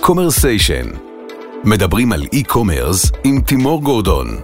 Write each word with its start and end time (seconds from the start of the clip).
קומרסיישן. 0.00 0.86
מדברים 1.64 2.12
על 2.12 2.26
e-commerce 2.32 3.10
עם 3.24 3.40
תימור 3.40 3.82
גורדון. 3.82 4.40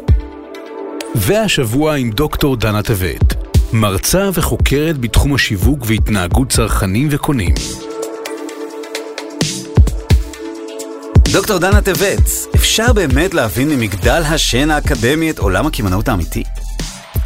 והשבוע 1.15 1.95
עם 1.95 2.11
דוקטור 2.11 2.57
דנה 2.57 2.83
טבת, 2.83 3.35
מרצה 3.73 4.31
וחוקרת 4.35 4.99
בתחום 4.99 5.35
השיווק 5.35 5.79
והתנהגות 5.87 6.49
צרכנים 6.51 7.09
וקונים. 7.11 7.55
דוקטור 11.33 11.59
דנה 11.59 11.81
טבת, 11.81 12.29
אפשר 12.55 12.93
באמת 12.93 13.35
להבין 13.35 13.69
ממגדל 13.69 14.23
השן 14.25 14.71
האקדמי 14.71 15.31
את 15.31 15.39
עולם 15.39 15.67
הקמעונאות 15.67 16.09
האמיתי? 16.09 16.43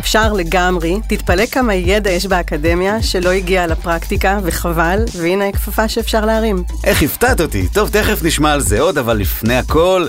אפשר 0.01 0.33
לגמרי, 0.33 1.01
תתפלא 1.09 1.47
כמה 1.47 1.75
ידע 1.75 2.11
יש 2.11 2.27
באקדמיה 2.27 3.03
שלא 3.03 3.31
הגיע 3.31 3.67
לפרקטיקה, 3.67 4.39
וחבל, 4.43 5.05
והנה 5.19 5.49
הכפפה 5.49 5.89
שאפשר 5.89 6.25
להרים. 6.25 6.65
איך 6.85 7.03
הפתעת 7.03 7.41
אותי. 7.41 7.69
טוב, 7.69 7.89
תכף 7.89 8.23
נשמע 8.23 8.53
על 8.53 8.61
זה 8.61 8.81
עוד, 8.81 8.99
אבל 8.99 9.17
לפני 9.17 9.57
הכל, 9.57 10.07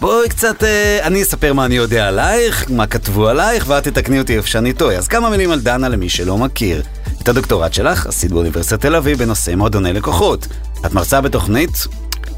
בואי 0.00 0.28
קצת, 0.28 0.64
אה, 0.64 0.98
אני 1.02 1.22
אספר 1.22 1.52
מה 1.52 1.64
אני 1.64 1.74
יודע 1.74 2.08
עלייך, 2.08 2.70
מה 2.70 2.86
כתבו 2.86 3.28
עלייך, 3.28 3.64
ואת 3.68 3.84
תתקני 3.84 4.18
אותי 4.18 4.36
איפה 4.36 4.48
שאני 4.48 4.72
טועה. 4.72 4.96
אז 4.96 5.08
כמה 5.08 5.30
מילים 5.30 5.50
על 5.50 5.60
דנה 5.60 5.88
למי 5.88 6.08
שלא 6.08 6.38
מכיר. 6.38 6.82
את 7.22 7.28
הדוקטורט 7.28 7.74
שלך 7.74 8.06
עשית 8.06 8.32
באוניברסיטת 8.32 8.80
תל 8.80 8.96
אביב 8.96 9.18
בנושא 9.18 9.54
מועדוני 9.54 9.92
לקוחות. 9.92 10.46
את 10.86 10.92
מרצה 10.92 11.20
בתוכנית 11.20 11.86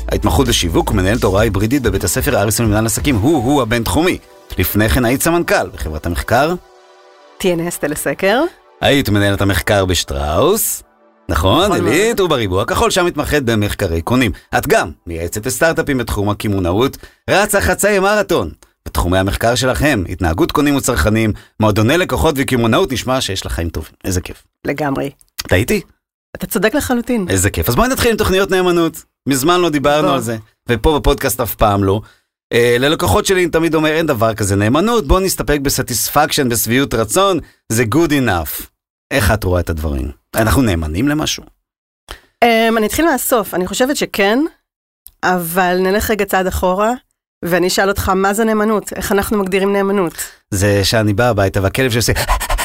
ההתמחות 0.08 0.48
בשיווק 0.48 0.90
ומנהלת 0.90 1.24
הוראה 1.24 1.42
היברידית 1.42 1.82
בבית 1.82 2.04
הספר 2.04 2.38
אריסון 2.38 2.66
למנהל 2.66 2.86
עסקים, 2.86 3.16
הוא-הוא 3.16 3.62
הבינתחומי. 3.62 4.18
לפני 4.58 4.88
כן 4.88 5.04
היית 5.04 5.22
סמנכ"ל 5.22 5.68
בחברת 5.74 6.06
המחקר. 6.06 6.54
TNS 7.42 7.78
טלסקר. 7.80 8.42
היית 8.80 9.08
מנהלת 9.08 9.40
המחקר 9.40 9.84
בשטראוס. 9.84 10.82
נכון, 11.28 11.64
נכון 11.64 11.88
עילית 11.88 12.20
ובריבוע 12.20 12.64
כחול, 12.64 12.90
שם 12.90 13.06
מתמחת 13.06 13.42
במחקרי 13.42 14.02
קונים. 14.02 14.32
את 14.58 14.66
גם 14.66 14.90
מייעצת 15.06 15.46
לסטארט-אפים 15.46 15.98
בתחום 15.98 16.30
הקמעונאות, 16.30 16.96
רצה 17.30 17.60
חצאי 17.60 17.98
מרתון. 17.98 18.50
בתחומי 18.86 19.18
המחקר 19.18 19.54
שלכם, 19.54 20.02
התנהגות 20.08 20.52
קונים 20.52 20.76
וצרכנים, 20.76 21.32
מועדוני 21.60 21.98
לקוחות 21.98 22.34
וקמעונאות, 22.38 22.92
נשמע 22.92 23.20
שיש 23.20 23.46
לך 23.46 23.52
חיים 23.52 23.68
טובים. 23.68 23.92
איזה 24.04 24.20
כיף. 24.20 24.42
לגמרי. 24.66 25.10
טעיתי? 25.36 25.80
אתה 26.36 26.46
צודק 26.46 26.74
לחלוטין. 26.74 27.26
איזה 27.28 27.50
כיף. 27.50 27.68
אז 27.68 27.74
בואי 27.74 27.88
נתחיל 27.88 28.10
עם 28.10 28.16
תוכניות 28.16 28.50
נאמנות. 28.50 29.02
מזמן 29.28 29.60
לא 29.60 29.68
דיברנו 29.68 30.08
בוא. 30.08 30.14
על 30.14 30.20
זה, 30.20 30.36
ופה 30.68 30.98
בפודקאסט 30.98 31.40
אף 31.40 31.54
פעם 31.54 31.84
לא. 31.84 32.00
Uh, 32.52 32.54
ללקוחות 32.78 33.26
שלי 33.26 33.42
אני 33.42 33.50
תמיד 33.50 33.74
אומר, 33.74 33.90
אין 33.90 34.06
דבר 34.06 34.34
כזה 34.34 34.56
נאמנות, 34.56 35.06
בוא 35.06 35.20
נסתפק 35.20 35.58
ב 35.62 35.68
satisfaction, 35.68 36.48
בשביעות 36.48 36.94
רצון, 36.94 37.38
זה 37.68 37.84
good 37.94 38.10
enough. 38.10 38.66
איך 39.10 39.30
את 39.30 39.44
רואה 39.44 39.60
את 39.60 39.70
הדברים? 39.70 40.10
אנחנו 40.36 40.62
נאמנים 40.62 41.08
למשהו? 41.08 41.42
Um, 42.10 42.78
אני 42.78 42.86
אתחיל 42.86 43.04
מהסוף, 43.04 43.54
אני 43.54 43.66
חושבת 43.66 43.96
שכן, 43.96 44.38
אבל 45.24 45.78
נלך 45.78 46.10
רגע 46.10 46.24
צעד 46.24 46.46
אחורה, 46.46 46.90
ואני 47.44 47.66
אשאל 47.66 47.88
אותך, 47.88 48.08
מה 48.08 48.34
זה 48.34 48.44
נאמנות? 48.44 48.92
איך 48.92 49.12
אנחנו 49.12 49.38
מגדירים 49.38 49.72
נאמנות? 49.72 50.14
זה 50.50 50.84
שאני 50.84 51.12
בא 51.12 51.28
הביתה 51.28 51.62
והכלב 51.62 51.90
שעושה, 51.90 52.12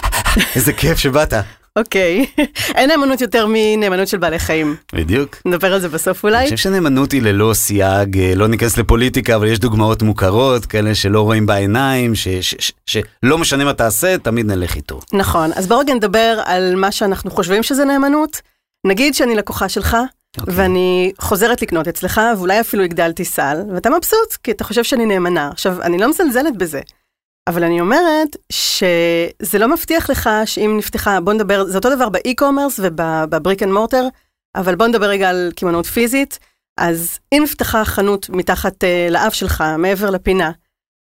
איזה 0.55 0.73
כיף 0.73 0.97
שבאת. 0.97 1.33
אוקיי, 1.77 2.25
אין 2.75 2.89
נאמנות 2.89 3.21
יותר 3.21 3.45
מנאמנות 3.49 4.07
של 4.07 4.17
בעלי 4.17 4.39
חיים. 4.39 4.75
בדיוק. 4.93 5.35
נדבר 5.45 5.73
על 5.73 5.79
זה 5.79 5.89
בסוף 5.89 6.25
אני 6.25 6.33
אולי. 6.33 6.43
חושב 6.43 6.57
שנאמנות 6.57 7.11
היא 7.11 7.21
ללא 7.21 7.53
סייג, 7.53 8.19
אה, 8.19 8.33
לא 8.35 8.47
ניכנס 8.47 8.77
לפוליטיקה, 8.77 9.35
אבל 9.35 9.47
יש 9.47 9.59
דוגמאות 9.59 10.01
מוכרות, 10.01 10.65
כאלה 10.65 10.95
שלא 10.95 11.21
רואים 11.21 11.45
בעיניים, 11.45 12.13
שלא 12.15 13.37
משנה 13.37 13.65
מה 13.65 13.73
תעשה, 13.73 14.17
תמיד 14.17 14.45
נלך 14.45 14.75
איתו. 14.75 14.99
נכון, 15.13 15.51
אז 15.55 15.67
בואו 15.67 15.79
רגע 15.79 15.93
נדבר 15.93 16.41
על 16.45 16.75
מה 16.75 16.91
שאנחנו 16.91 17.31
חושבים 17.31 17.63
שזה 17.63 17.85
נאמנות. 17.85 18.41
נגיד 18.87 19.13
שאני 19.15 19.35
לקוחה 19.35 19.69
שלך, 19.69 19.97
אוקיי. 20.39 20.53
ואני 20.55 21.11
חוזרת 21.19 21.61
לקנות 21.61 21.87
אצלך, 21.87 22.21
ואולי 22.37 22.59
אפילו 22.59 22.83
הגדלתי 22.83 23.25
סל, 23.25 23.57
ואתה 23.73 23.89
מבסוט, 23.89 24.33
כי 24.43 24.51
אתה 24.51 24.63
חושב 24.63 24.83
שאני 24.83 25.05
נאמנה. 25.05 25.49
עכשיו, 25.51 25.81
אני 25.81 25.97
לא 25.97 26.09
מזלזלת 26.09 26.57
בזה, 26.57 26.79
אבל 27.47 27.63
אני 27.63 27.81
אומרת 27.81 28.35
שזה 28.51 29.59
לא 29.59 29.67
מבטיח 29.67 30.09
לך 30.09 30.29
שאם 30.45 30.75
נפתחה, 30.77 31.19
בוא 31.21 31.33
נדבר, 31.33 31.65
זה 31.65 31.77
אותו 31.77 31.95
דבר 31.95 32.09
ב 32.09 32.16
e-commerce 32.16 32.79
וב 32.83 33.06
brick 33.06 33.63
and 33.63 33.71
mortar, 33.71 34.07
אבל 34.55 34.75
בוא 34.75 34.87
נדבר 34.87 35.05
רגע 35.05 35.29
על 35.29 35.51
קמעונאות 35.55 35.85
פיזית. 35.85 36.39
אז 36.77 37.19
אם 37.31 37.41
נפתחה 37.43 37.85
חנות 37.85 38.29
מתחת 38.29 38.83
uh, 38.83 39.11
לאף 39.11 39.33
שלך, 39.33 39.63
מעבר 39.77 40.09
לפינה, 40.09 40.51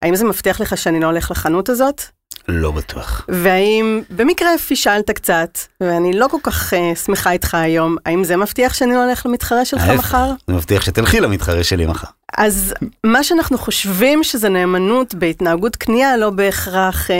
האם 0.02 0.16
זה 0.16 0.24
מבטיח 0.24 0.60
לך 0.60 0.76
שאני 0.76 1.00
לא 1.00 1.06
הולך 1.06 1.30
לחנות 1.30 1.68
הזאת? 1.68 2.02
לא 2.48 2.70
בטוח. 2.70 3.26
והאם 3.28 4.02
במקרה 4.10 4.58
פישלת 4.58 5.10
קצת, 5.10 5.58
ואני 5.80 6.12
לא 6.12 6.26
כל 6.30 6.36
כך 6.42 6.72
uh, 6.72 6.98
שמחה 6.98 7.32
איתך 7.32 7.54
היום, 7.54 7.96
האם 8.06 8.24
זה 8.24 8.36
מבטיח 8.36 8.74
שאני 8.74 8.94
לא 8.94 9.04
הולך 9.04 9.26
למתחרה 9.26 9.64
שלך 9.64 9.82
ההפך. 9.82 9.98
מחר? 9.98 10.32
אני 10.48 10.56
מבטיח 10.56 10.82
שתלכי 10.82 11.20
למתחרה 11.20 11.64
שלי 11.64 11.86
מחר. 11.86 12.08
אז 12.38 12.74
מה 13.04 13.24
שאנחנו 13.24 13.58
חושבים 13.58 14.24
שזה 14.24 14.48
נאמנות 14.48 15.14
בהתנהגות 15.14 15.76
קנייה, 15.76 16.16
לא 16.16 16.30
בהכרח 16.30 17.10
אה, 17.10 17.16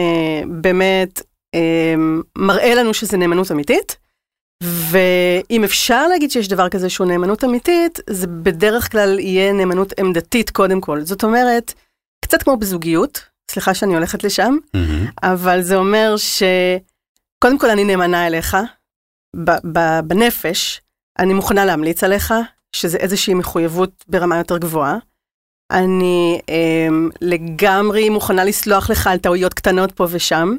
באמת 0.47 1.23
אה, 1.55 1.95
מראה 2.39 2.75
לנו 2.75 2.95
שזה 2.95 3.17
נאמנות 3.17 3.53
אמיתית. 3.53 3.97
ואם 4.63 5.65
אפשר 5.65 6.09
להגיד 6.09 6.31
שיש 6.31 6.49
דבר 6.49 6.69
כזה 6.69 6.91
שהוא 6.91 7.07
נאמנות 7.07 7.45
אמיתית, 7.45 8.01
זה 8.11 8.27
בדרך 8.27 8.93
כלל 8.93 9.19
יהיה 9.19 9.53
נאמנות 9.53 9.93
עמדתית 9.99 10.51
קודם 10.51 10.81
כל. 10.81 11.01
זאת 11.01 11.25
אומרת, 11.25 11.75
קצת 12.27 12.43
כמו 12.43 12.57
בזוגיות, 12.57 13.25
סליחה 13.51 13.75
שאני 13.75 13.95
הולכת 13.95 14.25
לשם, 14.25 14.57
מהמם. 14.75 15.07
אבל 15.23 15.63
זה 15.63 15.77
אומר 15.77 16.15
שקודם 16.17 17.59
כל 17.59 17.71
אני 17.71 17.85
נאמנה 17.85 18.27
אליך, 18.27 18.57
ב- 19.37 19.79
ב- 19.79 20.01
בנפש, 20.05 20.81
אני 21.19 21.35
מוכנה 21.35 21.65
להמליץ 21.65 22.05
עליך, 22.05 22.35
שזה 22.73 22.99
איזושהי 22.99 23.35
מחויבות 23.35 24.05
ברמה 24.09 24.39
יותר 24.39 24.59
גבוהה. 24.59 24.99
אני 25.71 26.41
אמ, 26.49 27.11
לגמרי 27.21 28.09
מוכנה 28.09 28.45
לסלוח 28.45 28.91
לך 28.91 29.07
על 29.07 29.19
טעויות 29.19 29.55
קטנות 29.55 29.93
פה 29.93 30.07
ושם, 30.11 30.57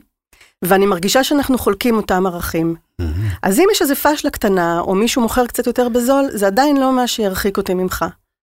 ואני 0.64 0.86
מרגישה 0.86 1.24
שאנחנו 1.24 1.58
חולקים 1.58 1.96
אותם 1.96 2.26
ערכים. 2.26 2.76
מהמם. 3.00 3.28
אז 3.44 3.60
אם 3.60 3.66
יש 3.72 3.82
איזה 3.82 3.96
פשלה 3.96 4.32
קטנה, 4.32 4.80
או 4.80 4.96
מישהו 4.96 5.22
מוכר 5.22 5.48
קצת 5.48 5.68
יותר 5.68 5.90
בזול, 5.90 6.26
זה 6.30 6.48
עדיין 6.48 6.78
לא 6.78 6.96
מה 6.96 7.08
שירחיק 7.08 7.58
אותי 7.58 7.74
ממך. 7.74 8.06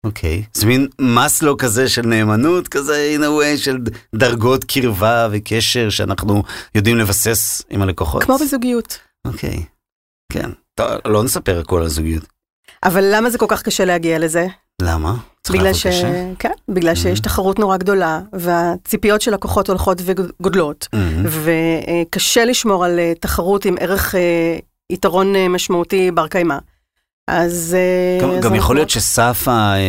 אוקיי. 0.05 0.43
זה 0.53 0.65
מין 0.65 0.87
מסלו 1.01 1.57
כזה 1.57 1.89
של 1.89 2.01
נאמנות, 2.01 2.67
כזה 2.67 3.15
in 3.17 3.21
a 3.21 3.25
way 3.25 3.57
של 3.57 3.77
דרגות 4.15 4.63
קרבה 4.63 5.27
וקשר 5.31 5.89
שאנחנו 5.89 6.43
יודעים 6.75 6.97
לבסס 6.97 7.61
עם 7.69 7.81
הלקוחות. 7.81 8.23
כמו 8.23 8.37
בזוגיות. 8.37 8.99
אוקיי. 9.27 9.63
כן. 10.33 10.49
טוב, 10.75 10.87
לא 11.05 11.23
נספר 11.23 11.59
הכל 11.59 11.81
על 11.81 11.87
זוגיות. 11.87 12.23
אבל 12.83 13.03
למה 13.15 13.29
זה 13.29 13.37
כל 13.37 13.45
כך 13.49 13.61
קשה 13.61 13.85
להגיע 13.85 14.19
לזה? 14.19 14.47
למה? 14.81 15.15
בגלל, 15.51 15.73
ש... 15.73 15.87
קשה? 15.87 16.23
כן, 16.39 16.51
בגלל 16.69 16.95
שיש 16.95 17.19
Mhm. 17.19 17.23
תחרות 17.23 17.59
נורא 17.59 17.77
גדולה, 17.77 18.21
והציפיות 18.33 19.21
של 19.21 19.33
לקוחות 19.33 19.69
הולכות 19.69 19.97
וגודלות, 20.05 20.87
מהמם. 20.93 21.25
וקשה 21.25 22.45
לשמור 22.45 22.85
על 22.85 22.99
אה, 22.99 23.13
תחרות 23.19 23.65
עם 23.65 23.75
ערך 23.79 24.15
אה, 24.15 24.57
יתרון 24.91 25.35
אה, 25.35 25.47
משמעותי 25.47 26.11
בר 26.11 26.27
קיימא. 26.27 26.57
אז... 27.29 27.75
אה, 27.79 28.21
גם- 28.23 28.31
אז 28.31 28.43
גם 28.43 28.55
יכול 28.55 28.75
להיות 28.75 28.89
שסף 28.89 29.47
ה... 29.47 29.51
אה, 29.51 29.79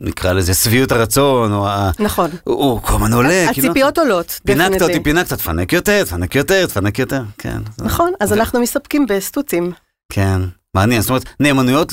נקרא 0.00 0.32
לזה 0.32 0.54
שביעות 0.54 0.92
הרצון, 0.92 1.52
או 1.52 1.68
ה... 1.68 1.90
נכון. 1.98 2.30
הוא 2.44 2.80
כל 2.82 2.94
הזמן 2.94 3.12
עולה. 3.12 3.46
כאילו, 3.52 3.68
הציפיות 3.68 3.98
עולות, 3.98 4.40
פינקת. 4.46 4.82
אותי, 4.82 5.00
פינקת, 5.02 5.32
תפנק 5.32 5.72
יותר, 5.72 6.04
תפנק 6.04 6.34
יותר, 6.34 6.66
תפנק 6.66 6.98
יותר, 6.98 7.22
כן. 7.38 7.58
נכון, 7.78 8.12
אז 8.20 8.32
אנחנו 8.32 8.60
מסתפקים 8.60 9.06
בסטוצים. 9.08 9.72
כן, 10.12 10.40
מעניין, 10.76 11.00
זאת 11.00 11.10
אומרת, 11.10 11.24
נאמנויות 11.40 11.92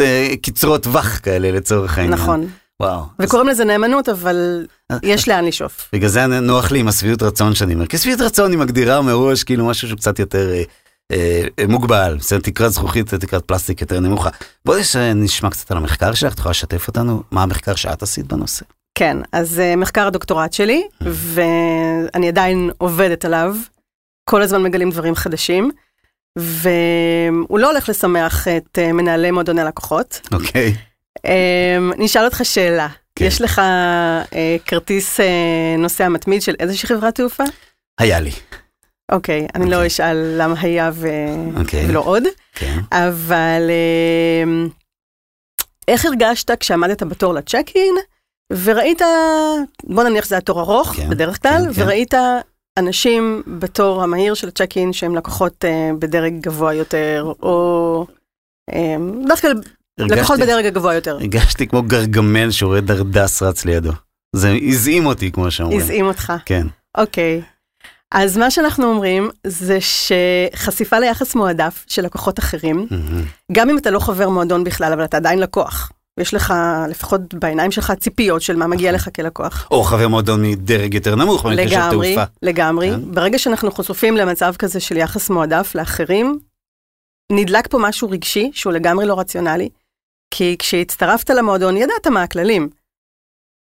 לקצרות 0.00 0.82
טווח 0.82 1.18
כאלה 1.22 1.50
לצורך 1.50 1.98
העניין. 1.98 2.14
נכון. 2.20 2.46
וואו. 2.82 3.02
וקוראים 3.18 3.48
לזה 3.48 3.64
נאמנות, 3.64 4.08
אבל 4.08 4.66
אז- 4.90 4.98
יש 5.02 5.28
לאן 5.28 5.44
לשאוף. 5.44 5.88
בגלל 5.92 6.08
זה 6.08 6.26
נוח 6.26 6.70
לי 6.72 6.78
עם 6.78 6.88
השביעות 6.88 7.22
רצון 7.22 7.54
שאני 7.54 7.74
אומר, 7.74 7.86
כי 7.86 7.98
שביעות 7.98 8.20
רצון 8.20 8.50
היא 8.50 8.58
מגדירה 8.58 9.02
מראש 9.02 9.44
כאילו 9.44 9.66
משהו 9.66 9.88
שהוא 9.88 9.98
קצת 9.98 10.18
יותר 10.18 10.48
אה, 10.50 10.54
אה, 10.54 10.58
אה, 10.58 10.64
מוגבל, 11.68 12.16
בסדר, 12.18 12.40
תקרת 12.40 12.72
זכוכית, 12.72 13.14
תקרת 13.14 13.44
פלסטיק 13.44 13.80
יותר 13.80 14.00
נמוכה. 14.00 14.30
בואי 14.64 14.80
נש- 14.80 14.96
נשמע 14.96 15.50
קצת 15.50 15.70
על 15.70 15.76
המחקר 15.76 16.14
שלך, 16.14 16.32
את 16.32 16.38
יכולה 16.38 16.50
לשתף 16.50 16.88
אותנו? 16.88 17.22
מה 17.30 17.42
המחקר 17.42 17.74
שאת 17.74 18.02
עשית 18.02 18.26
בנושא? 18.26 18.64
כן, 18.98 19.16
אז 19.32 19.60
אה, 19.60 19.76
מחקר 19.76 20.06
הדוקטורט 20.06 20.52
שלי, 20.52 20.82
ואני 21.00 22.28
עדיין 22.28 22.70
עובדת 22.78 23.24
עליו. 23.24 23.56
כל 24.30 24.42
הזמן 24.42 24.62
מגלים 24.62 24.90
דברים 24.90 25.14
חדשים, 25.14 25.70
והוא 26.38 27.58
לא 27.58 27.70
הולך 27.70 27.88
לשמח 27.88 28.48
את 28.48 28.78
אה, 28.78 28.92
מנהלי 28.92 29.30
מועדוני 29.30 29.64
לקוחות. 29.64 30.20
אוקיי. 30.32 30.74
אמ, 31.26 31.92
אני 31.92 32.06
אשאל 32.06 32.24
אותך 32.24 32.40
שאלה. 32.44 32.88
כן. 33.16 33.24
יש 33.24 33.40
לך 33.40 33.58
אה, 33.58 34.56
כרטיס 34.66 35.20
אה, 35.20 35.26
נוסע 35.78 36.08
מתמיד 36.08 36.42
של 36.42 36.54
איזושהי 36.60 36.88
חברת 36.88 37.14
תעופה? 37.14 37.44
היה 38.00 38.20
לי. 38.20 38.30
אוקיי, 39.12 39.46
אני 39.54 39.70
לא 39.70 39.76
אוקיי. 39.76 39.86
אשאל 39.86 40.16
למה 40.16 40.60
היה 40.60 40.90
ו... 40.94 41.08
אוקיי. 41.56 41.86
ולא 41.88 42.00
עוד, 42.00 42.22
כן. 42.54 42.78
אבל 42.92 43.70
אמ, 44.44 44.68
איך 45.88 46.04
הרגשת 46.04 46.50
כשעמדת 46.60 47.02
בתור 47.02 47.34
לצ'ק 47.34 47.66
אין, 47.74 47.94
וראית, 48.52 49.02
בוא 49.84 50.04
נניח 50.04 50.24
שזה 50.24 50.34
היה 50.34 50.40
תור 50.40 50.60
ארוך 50.60 50.92
כן, 50.96 51.10
בדרך 51.10 51.42
כלל, 51.42 51.64
כן, 51.66 51.72
כן. 51.72 51.82
וראית 51.82 52.14
אנשים 52.78 53.42
בתור 53.46 54.02
המהיר 54.02 54.34
של 54.34 54.48
הצ'ק 54.48 54.76
אין 54.76 54.92
שהם 54.92 55.16
לקוחות 55.16 55.64
אה, 55.64 55.90
בדרג 55.98 56.40
גבוה 56.40 56.74
יותר, 56.74 57.32
או 57.42 58.06
אה, 58.74 58.96
דווקא 59.28 59.48
לקוחות 59.98 60.40
בדרג 60.40 60.66
הגבוה 60.66 60.94
יותר. 60.94 61.14
הרגשתי 61.14 61.66
כמו 61.66 61.82
גרגמל 61.82 62.50
שרואה 62.50 62.80
דרדס 62.80 63.42
רץ 63.42 63.64
לידו. 63.64 63.92
זה 64.36 64.54
הזעים 64.68 65.06
אותי, 65.06 65.32
כמו 65.32 65.50
שאומרים. 65.50 65.80
הזעים 65.80 66.06
אותך. 66.06 66.32
כן. 66.46 66.66
אוקיי. 66.98 67.42
אז 68.14 68.36
מה 68.36 68.50
שאנחנו 68.50 68.86
אומרים 68.86 69.30
זה 69.46 69.78
שחשיפה 69.80 70.98
ליחס 70.98 71.34
מועדף 71.34 71.84
של 71.88 72.02
לקוחות 72.02 72.38
אחרים, 72.38 72.86
מהמם. 72.90 73.24
גם 73.52 73.70
אם 73.70 73.78
אתה 73.78 73.90
לא 73.90 73.98
חבר 73.98 74.28
מועדון 74.28 74.64
בכלל, 74.64 74.92
אבל 74.92 75.04
אתה 75.04 75.16
עדיין 75.16 75.38
לקוח. 75.38 75.92
יש 76.20 76.34
לך, 76.34 76.54
לפחות 76.88 77.34
בעיניים 77.34 77.70
שלך, 77.70 77.92
ציפיות 78.00 78.42
של 78.42 78.56
מה 78.56 78.66
מגיע 78.66 78.92
לך 78.92 79.08
כלקוח. 79.16 79.68
או 79.70 79.82
חבר 79.84 80.08
מועדון 80.08 80.42
מדרג 80.42 80.94
יותר 80.94 81.14
נמוך, 81.14 81.46
במקרה 81.46 81.68
של 81.68 81.90
תעופה. 81.90 82.24
לגמרי. 82.42 82.90
כן. 82.90 83.14
ברגע 83.14 83.38
שאנחנו 83.38 83.72
חשופים 83.72 84.16
למצב 84.16 84.54
כזה 84.58 84.80
של 84.80 84.96
יחס 84.96 85.30
מועדף 85.30 85.74
לאחרים, 85.74 86.38
נדלק 87.32 87.66
פה 87.70 87.78
משהו 87.78 88.10
רגשי 88.10 88.50
שהוא 88.54 88.72
לגמרי 88.72 89.06
לא 89.06 89.18
רציונלי, 89.18 89.68
כי 90.30 90.56
כשהצטרפת 90.58 91.30
למועדון 91.30 91.76
ידעת 91.76 92.06
מה 92.06 92.22
הכללים. 92.22 92.68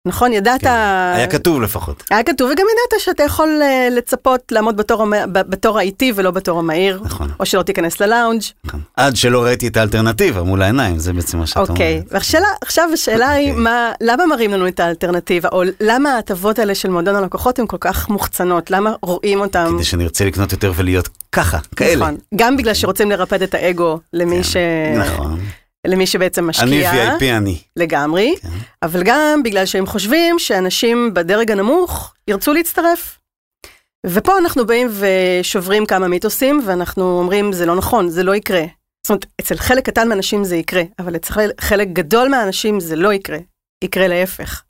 נכון? 0.07 0.33
ידעת... 0.33 0.61
כן. 0.61 0.69
היה 1.15 1.27
כתוב 1.27 1.63
לפחות. 1.63 2.05
היה 2.11 2.23
כתוב, 2.23 2.51
וגם 2.51 2.67
ידעת 2.73 3.01
שאתה 3.01 3.23
יכול 3.23 3.61
אה, 3.63 3.89
לצפות 3.91 4.53
לעמוד 4.53 4.77
בתור, 4.77 5.07
בתור 5.33 5.79
האיטי 5.79 6.13
ולא 6.15 6.31
בתור 6.31 6.59
המהיר, 6.59 7.01
נכון. 7.05 7.31
או 7.41 7.47
שלא 7.47 7.63
תיכנס 7.63 8.01
ללאונג'. 8.01 8.43
נכון. 8.65 8.81
עד 8.97 9.17
שלא 9.17 9.43
ראיתי 9.45 9.69
את 9.69 9.77
האלטרנטיבה 9.77 10.43
מול 10.43 10.63
העיניים, 10.63 10.99
זה 10.99 11.13
בעצם 11.13 11.39
מה 11.39 11.47
שאת 11.47 11.57
אוקיי, 11.57 11.93
אומרת. 11.93 12.13
ועכשיו 12.13 12.41
עכשיו 12.63 12.89
השאלה 12.93 13.31
היא, 13.31 13.51
אוקיי. 13.51 13.63
מה, 13.63 13.93
למה 14.01 14.27
מראים 14.27 14.53
לנו 14.53 14.69
את 14.69 14.81
האלטרנטיבה, 14.81 15.49
או 15.53 15.63
למה 15.81 16.11
ההטבות 16.11 16.59
האלה 16.59 16.75
של 16.75 16.91
מועדון 16.91 17.17
הלקוחות 17.17 17.59
הן 17.59 17.67
כל 17.67 17.77
כך 17.81 18.09
מוחצנות, 18.09 18.71
למה 18.71 18.95
רואים 19.03 19.41
אותם? 19.41 19.73
כדי 19.75 19.85
שנרצה 19.85 20.25
לקנות 20.25 20.53
יותר 20.53 20.73
ולהיות 20.77 21.09
ככה, 21.33 21.59
כאלה. 21.77 21.97
נכון, 21.97 22.17
גם 22.35 22.57
בגלל 22.57 22.75
שרוצים 22.75 23.11
לרפד 23.11 23.43
את 23.43 23.55
האגו 23.55 23.99
למי, 24.13 24.45
ש... 24.45 24.57
נכון. 24.99 25.41
למי 25.87 26.07
שבעצם 26.07 26.43
אני 26.43 26.51
משקיע, 26.51 27.17
VIP 27.19 27.25
אני. 27.37 27.59
לגמרי, 27.77 28.35
כן. 28.43 28.49
אבל 28.83 29.03
גם 29.05 29.43
בגלל 29.45 29.67
שהם 29.67 29.87
חושבים 29.87 30.39
שאנשים 30.39 31.15
בדרג 31.15 31.51
הנמוך 31.51 32.15
ירצו 32.29 32.53
להצטרף. 32.53 33.19
ופה 34.07 34.39
אנחנו 34.39 34.67
באים 34.67 34.89
ושוברים 34.91 35.87
כמה 35.87 36.09
מיתוסים, 36.09 36.63
ואנחנו 36.67 37.19
אומרים, 37.19 37.53
זה 37.53 37.67
לא 37.67 37.77
נכון, 37.77 38.09
זה 38.09 38.23
לא 38.23 38.35
יקרה. 38.35 38.65
זאת 39.07 39.11
אומרת, 39.11 39.27
אצל 39.41 39.57
חלק 39.57 39.87
קטן 39.87 40.09
מהאנשים 40.09 40.45
זה 40.45 40.57
יקרה, 40.57 40.83
אבל 40.99 41.17
אצל 41.17 41.51
חלק 41.61 41.89
גדול 41.89 42.29
מהאנשים 42.29 42.81
זה 42.81 42.97
לא 42.97 43.13
יקרה, 43.13 43.39
יקרה 43.85 44.09
להפך. 44.09 44.63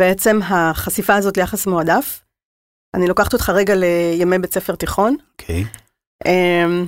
בעצם 0.00 0.40
החשיפה 0.42 1.14
הזאת 1.14 1.36
ליחס 1.36 1.66
מועדף, 1.66 2.22
אני 2.96 3.06
לוקחת 3.06 3.32
אותך 3.32 3.48
רגע 3.48 3.74
לימי 3.74 4.38
בית 4.38 4.54
ספר 4.54 4.74
תיכון. 4.74 5.16
אוקיי. 5.40 5.64
אמ, 6.26 6.86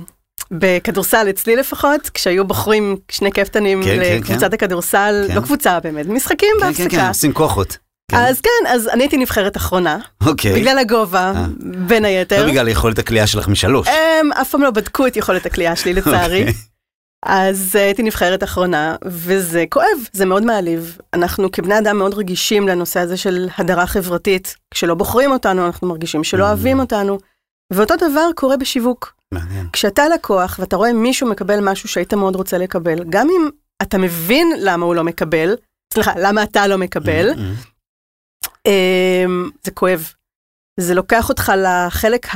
בכדורסל 0.51 1.27
אצלי 1.29 1.55
לפחות, 1.55 2.09
כשהיו 2.13 2.45
בוחרים 2.47 2.95
שני 3.11 3.31
קפטנים 3.31 3.83
כן, 3.83 3.89
כן, 4.03 4.17
לקבוצת 4.19 4.53
הכדורסל, 4.53 5.25
כן. 5.27 5.35
לא 5.35 5.41
קבוצה 5.41 5.79
באמת, 5.79 6.05
משחקים 6.05 6.49
כן, 6.59 6.73
כן, 6.73 6.73
כן, 6.77 6.83
בהפסקה. 6.83 7.07
עושים 7.07 7.33
כוחות. 7.33 7.77
כן. 8.11 8.17
אז 8.17 8.41
כן, 8.41 8.67
אז 8.67 8.87
אני 8.87 9.03
הייתי 9.03 9.17
נבחרת 9.17 9.57
אחרונה, 9.57 9.97
אוקיי. 10.25 10.53
בגלל 10.61 10.77
הגובה, 10.77 11.33
אה. 11.35 11.45
בין 11.87 12.05
היתר. 12.05 12.45
לא 12.45 12.51
בגלל 12.51 12.67
יכולת 12.67 12.99
הקליעה 12.99 13.27
שלך 13.27 13.47
משלוש. 13.47 13.87
הם 13.87 14.33
אף 14.33 14.49
פעם 14.49 14.61
לא 14.61 14.71
בדקו 14.71 15.07
את 15.07 15.17
יכולת 15.17 15.45
הקליעה 15.45 15.75
שלי 15.75 15.93
לצערי. 15.93 16.39
אוקיי. 16.39 16.53
אז 17.25 17.75
אה, 17.75 17.83
הייתי 17.83 18.03
נבחרת 18.03 18.43
אחרונה, 18.43 18.95
וזה 19.05 19.63
כואב, 19.69 19.85
זה 20.13 20.25
מאוד 20.25 20.43
מעליב. 20.45 20.97
אנחנו 21.13 21.51
כבני 21.51 21.77
אדם 21.79 21.97
מאוד 21.97 22.13
רגישים 22.13 22.67
לנושא 22.67 22.99
הזה 22.99 23.17
של 23.17 23.47
הדרה 23.57 23.87
חברתית. 23.87 24.55
כשלא 24.71 24.93
בוחרים 24.93 25.31
אותנו, 25.31 25.65
אנחנו 25.65 25.87
מרגישים 25.87 26.23
שלא 26.23 26.43
Mm. 26.43 26.47
אוהבים 26.47 26.79
אותנו. 26.79 27.17
ואותו 27.73 27.95
דבר 27.95 28.29
קורה 28.35 28.57
בשיווק. 28.57 29.13
מעניין. 29.33 29.69
כשאתה 29.73 30.07
לקוח 30.07 30.59
ואתה 30.59 30.75
רואה 30.75 30.93
מישהו 30.93 31.29
מקבל 31.29 31.59
משהו 31.69 31.89
שהיית 31.89 32.13
מאוד 32.13 32.35
רוצה 32.35 32.57
לקבל, 32.57 33.03
גם 33.09 33.27
אם 33.29 33.49
אתה 33.81 33.97
מבין 33.97 34.47
למה 34.59 34.85
הוא 34.85 34.95
לא 34.95 35.03
מקבל, 35.03 35.55
סליחה, 35.93 36.11
למה 36.19 36.43
אתה 36.43 36.67
לא 36.67 36.77
מקבל, 36.77 37.31
Mm, 37.33 37.37
mm. 37.37 37.75
אמ, 38.65 39.49
זה 39.63 39.71
כואב. 39.71 40.13
זה 40.79 40.93
לוקח 40.93 41.29
אותך 41.29 41.51
לחלק 41.57 42.27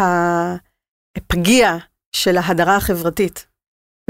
הפגיע 1.18 1.78
של 2.16 2.38
ההדרה 2.38 2.76
החברתית. 2.76 3.46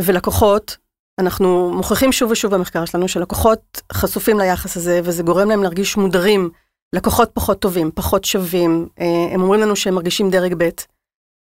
ולקוחות, 0.02 0.78
אנחנו 1.20 1.74
מוכיחים 1.74 2.12
שוב 2.12 2.32
ושוב 2.32 2.56
במחקר 2.56 2.86
שלנו 2.86 3.08
שלקוחות 3.08 3.82
חשופים 3.94 4.40
ליחס 4.40 4.78
הזה, 4.78 5.02
וזה 5.04 5.24
גורם 5.24 5.50
להם 5.50 5.64
להרגיש 5.64 5.98
מודרים, 5.98 6.50
לקוחות 6.96 7.30
פחות 7.34 7.60
טובים, 7.60 7.92
פחות 7.96 8.26
שווים. 8.26 8.88
אה, 9.00 9.06
הם 9.34 9.42
אומרים 9.42 9.62
לנו 9.62 9.76
שהם 9.76 9.96
מרגישים 9.96 10.30
דרג 10.30 10.54
ב', 10.58 10.70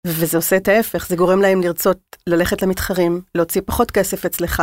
וזה 0.07 0.39
עושה 0.39 0.57
את 0.57 0.69
ההפך, 0.69 1.07
זה 1.09 1.17
גורם 1.17 1.41
להם 1.41 1.61
לרצות 1.61 1.99
ללכת 2.27 2.63
למתחרים, 2.63 3.21
להוציא 3.35 3.61
פחות 3.65 3.91
כסף 3.91 4.25
אצלך. 4.25 4.63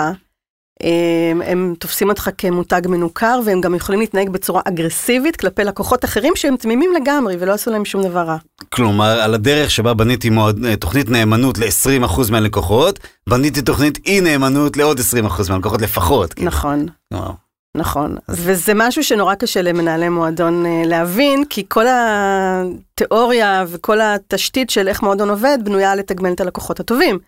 הם, 0.82 1.42
הם 1.42 1.74
תופסים 1.80 2.10
אותך 2.10 2.30
כמותג 2.38 2.82
מנוכר, 2.86 3.40
והם 3.46 3.62
גם 3.62 3.76
יכולים 3.76 4.02
להתנהג 4.02 4.30
בצורה 4.30 4.62
אגרסיבית 4.66 5.36
כלפי 5.36 5.64
לקוחות 5.64 6.06
אחרים 6.06 6.34
שהם 6.36 6.56
תמימים 6.58 6.92
לגמרי 7.02 7.36
ולא 7.40 7.54
עשו 7.54 7.72
להם 7.72 7.86
שום 7.86 8.04
דבר 8.04 8.20
רע. 8.20 8.38
כלומר, 8.70 9.22
על 9.22 9.34
הדרך 9.34 9.72
שבה 9.72 9.94
בניתי 9.94 10.30
מועד, 10.30 10.66
אה, 10.66 10.76
תוכנית 10.76 11.10
נאמנות 11.10 11.58
ל-20% 11.58 12.32
מהלקוחות, 12.32 13.00
בניתי 13.30 13.62
תוכנית 13.62 14.00
אי 14.06 14.22
נאמנות 14.22 14.78
לעוד 14.78 15.00
20% 15.00 15.50
מהלקוחות 15.50 15.82
לפחות. 15.82 16.34
כאילו. 16.34 16.48
נכון, 16.48 16.86
וואו. 17.14 17.34
נכון. 17.78 18.18
וזה 18.30 18.72
משהו 18.76 19.04
שנורא 19.04 19.36
קשה 19.36 19.62
למנהלי 19.62 20.10
מועדון 20.10 20.66
אה, 20.66 20.84
להבין, 20.86 21.46
כי 21.50 21.66
כל 21.70 21.86
התיאוריה 21.90 23.66
וכל 23.68 24.02
התשתית 24.02 24.70
של 24.70 24.88
איך 24.88 25.02
מועדון 25.04 25.30
עובד 25.30 25.58
בנויה 25.64 25.96
לתגמל 25.96 26.34
את 26.34 26.42
הלקוחות 26.42 26.80
הטובים. 26.80 27.20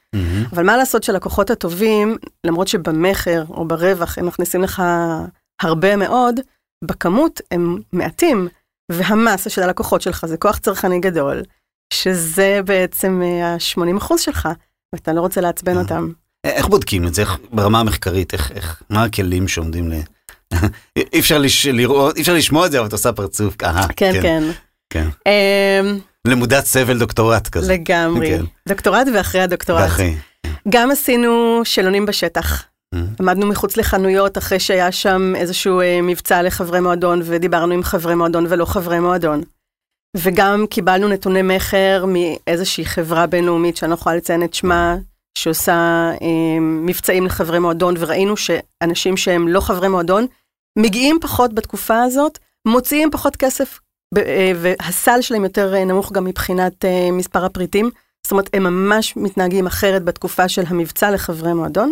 אבל 0.54 0.64
מה 0.64 0.78
לעשות 0.78 1.04
שלקוחות 1.04 1.50
הטובים, 1.50 2.18
למרות 2.44 2.68
שבמכר 2.68 3.44
או 3.50 3.68
ברווח 3.68 4.18
הם 4.18 4.26
מכניסים 4.26 4.62
לך 4.62 4.84
הרבה 5.62 5.96
מאוד, 5.96 6.40
בכמות 6.84 7.42
הם 7.52 7.78
מעטים, 7.94 8.48
והמסה 8.92 9.50
של 9.50 9.64
הלקוחות 9.64 10.02
שלך 10.02 10.26
זה 10.26 10.38
כוח 10.38 10.58
צרכני 10.58 11.00
גדול, 11.00 11.44
שזה 11.94 12.60
בעצם 12.66 13.22
ה-80% 13.44 14.18
שלך, 14.18 14.50
ואתה 14.94 15.14
לא 15.14 15.22
רוצה 15.22 15.42
לעצבן 15.42 15.78
אה. 15.78 15.82
אותם. 15.82 16.12
איך 16.44 16.68
בודקים 16.68 17.08
את 17.08 17.14
זה? 17.14 17.22
איך, 17.22 17.38
ברמה 17.52 17.80
המחקרית, 17.80 18.34
איך, 18.34 18.52
איך, 18.52 18.84
מה 18.90 19.04
הכלים 19.04 19.48
שעומדים 19.48 19.92
ל... 19.92 19.96
אי 21.14 21.20
אפשר 21.20 21.38
לש, 21.38 21.66
לראות, 21.68 22.16
אי 22.16 22.22
אפשר 22.22 22.34
לשמוע 22.34 22.66
את 22.66 22.72
זה, 22.72 22.80
אבל 22.80 22.88
את 22.88 22.92
עושה 22.92 23.12
פרצוף. 23.12 23.56
אהה, 23.64 23.88
כן, 23.88 24.14
כן. 24.22 24.44
כן. 24.90 25.08
אמ, 25.26 26.00
למודת 26.28 26.66
סבל 26.66 27.00
דוקטורט 27.00 27.48
כזה. 27.48 27.74
לגמרי. 27.74 28.30
כן. 28.30 28.44
דוקטורט 28.68 29.08
ואחרי 29.14 29.42
הדוקטורט. 29.42 29.82
ואחרי. 29.82 30.16
גם 30.70 30.92
עשינו 30.92 31.62
שאלונים 31.64 32.06
בשטח. 32.06 32.64
אה, 32.96 33.00
עמדנו 33.20 33.46
מחוץ 33.46 33.78
לחנויות 33.78 34.38
אחרי 34.38 34.60
שהיה 34.60 34.92
שם 34.92 35.34
איזשהו 35.36 35.82
אה, 35.82 36.00
מבצע 36.02 36.42
לחברי 36.42 36.80
מועדון 36.80 37.22
ודיברנו 37.24 37.74
עם 37.74 37.84
חברי 37.84 38.16
מועדון 38.16 38.46
ולא 38.50 38.66
חברי 38.66 39.00
מועדון. 39.00 39.42
וגם 40.18 40.66
קיבלנו 40.70 41.08
נתוני 41.08 41.42
מכר 41.42 42.06
מאיזושהי 42.08 42.86
חברה 42.86 43.28
בינלאומית 43.28 43.78
שאני 43.78 43.90
לא 43.90 43.96
יכולה 43.96 44.16
לציין 44.16 44.44
את 44.44 44.54
שמה, 44.54 44.96
שעושה 45.38 45.74
אה, 46.22 46.60
מבצעים 46.60 47.26
לחברי 47.26 47.60
מועדון, 47.60 47.96
וראינו 47.98 48.38
שאנשים 48.38 49.18
שהם 49.18 49.48
לא 49.48 49.60
חברי 49.60 49.88
מועדון 49.88 50.28
מגיעים 50.80 51.18
פחות 51.22 51.54
בתקופה 51.54 52.04
הזאת, 52.04 52.40
מוציאים 52.68 53.12
פחות 53.12 53.36
כסף, 53.36 53.80
אה, 54.18 54.52
והסל 54.56 55.22
שלהם 55.22 55.44
יותר 55.44 55.76
אה, 55.76 55.86
נמוך 55.86 56.12
גם 56.12 56.26
מבחינת 56.26 56.86
אה, 56.86 57.12
מספר 57.12 57.46
הפריטים. 57.46 57.90
זאת 58.26 58.32
אומרת, 58.32 58.50
הם 58.54 58.64
ממש 58.64 59.18
מתנהגים 59.18 59.68
אחרת 59.68 60.04
בתקופה 60.04 60.50
של 60.50 60.64
המבצע 60.68 61.12
לחברי 61.12 61.54
מועדון. 61.54 61.92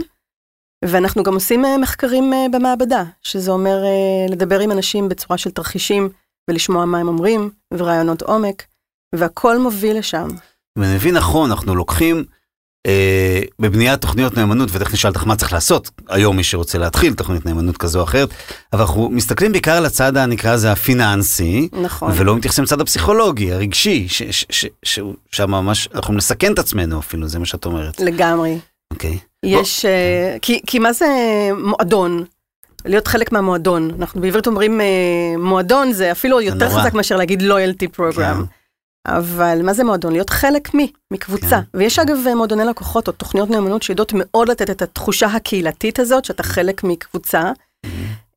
ואנחנו 0.85 1.23
גם 1.23 1.33
עושים 1.33 1.63
מחקרים 1.81 2.33
במעבדה, 2.51 3.03
שזה 3.21 3.51
אומר 3.51 3.83
לדבר 4.29 4.59
עם 4.59 4.71
אנשים 4.71 5.09
בצורה 5.09 5.37
של 5.37 5.51
תרחישים 5.51 6.09
ולשמוע 6.49 6.85
מה 6.85 6.97
הם 6.97 7.07
אומרים, 7.07 7.49
ורעיונות 7.73 8.21
עומק, 8.21 8.63
והכל 9.15 9.57
מוביל 9.57 9.97
לשם. 9.97 10.27
ואני 10.77 10.95
מבין 10.95 11.17
נכון, 11.17 11.51
אנחנו 11.51 11.75
לוקחים 11.75 12.25
בבניית 13.59 14.01
תוכניות 14.01 14.37
נאמנות, 14.37 14.69
ותכף 14.71 14.93
נשאל 14.93 15.09
אותך 15.09 15.23
מה 15.27 15.35
צריך 15.35 15.53
לעשות 15.53 15.91
היום 16.09 16.37
מי 16.37 16.43
שרוצה 16.43 16.77
להתחיל 16.77 17.13
תוכנית 17.13 17.45
נאמנות 17.45 17.77
כזו 17.77 17.99
או 17.99 18.03
אחרת, 18.03 18.29
אבל 18.73 18.81
אנחנו 18.81 19.09
מסתכלים 19.09 19.51
בעיקר 19.51 19.71
על 19.71 19.85
הצד 19.85 20.17
הנקרא 20.17 20.53
לזה 20.53 20.71
הפיננסי, 20.71 21.69
נכון. 21.81 22.11
ולא 22.15 22.35
מתייחסים 22.35 22.63
לצד 22.63 22.81
הפסיכולוגי, 22.81 23.53
הרגשי, 23.53 24.07
שהוא 24.85 25.15
שם 25.31 25.51
ממש, 25.51 25.89
אנחנו 25.95 26.13
נסכן 26.13 26.53
את 26.53 26.59
עצמנו 26.59 26.99
אפילו, 26.99 27.27
זה 27.27 27.39
מה 27.39 27.45
שאת 27.45 27.65
אומרת. 27.65 27.99
לגמרי. 27.99 28.57
אוקיי. 28.93 29.17
יש, 29.43 29.85
אה, 29.85 30.37
כי, 30.41 30.61
כי 30.67 30.79
מה 30.79 30.93
זה 30.93 31.07
מועדון? 31.57 32.23
להיות 32.85 33.07
חלק 33.07 33.31
מהמועדון. 33.31 33.91
אנחנו 33.99 34.21
בעברית 34.21 34.47
אומרים 34.47 34.81
אה, 34.81 34.85
מועדון 35.37 35.93
זה 35.93 36.11
אפילו 36.11 36.41
יותר. 36.41 36.69
חזק 36.69 36.93
מאשר 36.93 37.17
להגיד 37.17 37.41
loyalty 37.41 37.99
program. 37.99 38.43
אבל 39.07 39.59
מה 39.63 39.73
זה 39.73 39.83
מועדון? 39.83 40.11
להיות 40.11 40.29
חלק 40.29 40.73
מי? 40.73 40.91
מקבוצה. 41.11 41.47
כן. 41.49 41.77
ויש 41.77 41.99
אגב 41.99 42.17
מועדוני 42.35 42.65
לקוחות 42.65 43.07
או 43.07 43.13
תוכניות 43.13 43.49
נאמנות 43.49 43.83
שיודעות 43.83 44.11
מאוד 44.15 44.49
לתת 44.49 44.69
את 44.69 44.81
התחושה 44.81 45.27
הקהילתית 45.27 45.99
הזאת, 45.99 46.25
שאתה 46.25 46.43
חלק 46.43 46.83
מקבוצה. 46.83 47.51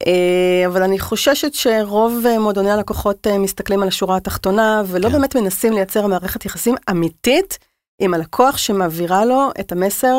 אה, 0.07 0.67
אבל 0.67 0.83
אני 0.83 0.99
חוששת 0.99 1.55
שרוב 1.55 2.27
אה, 2.27 2.39
מועדוני 2.39 2.71
הלקוחות 2.71 3.27
אה, 3.27 3.39
מסתכלים 3.39 3.83
על 3.83 3.89
השורה 3.89 4.17
התחתונה, 4.17 4.83
ולא 4.87 5.09
כן. 5.09 5.13
באמת 5.13 5.37
מנסים 5.37 5.73
לייצר 5.73 6.07
מערכת 6.07 6.45
יחסים 6.45 6.75
אמיתית 6.91 7.59
עם 8.03 8.15
הלקוח 8.15 8.57
שמעבירה 8.57 9.25
לו 9.25 9.51
את 9.61 9.73
המסר 9.73 10.17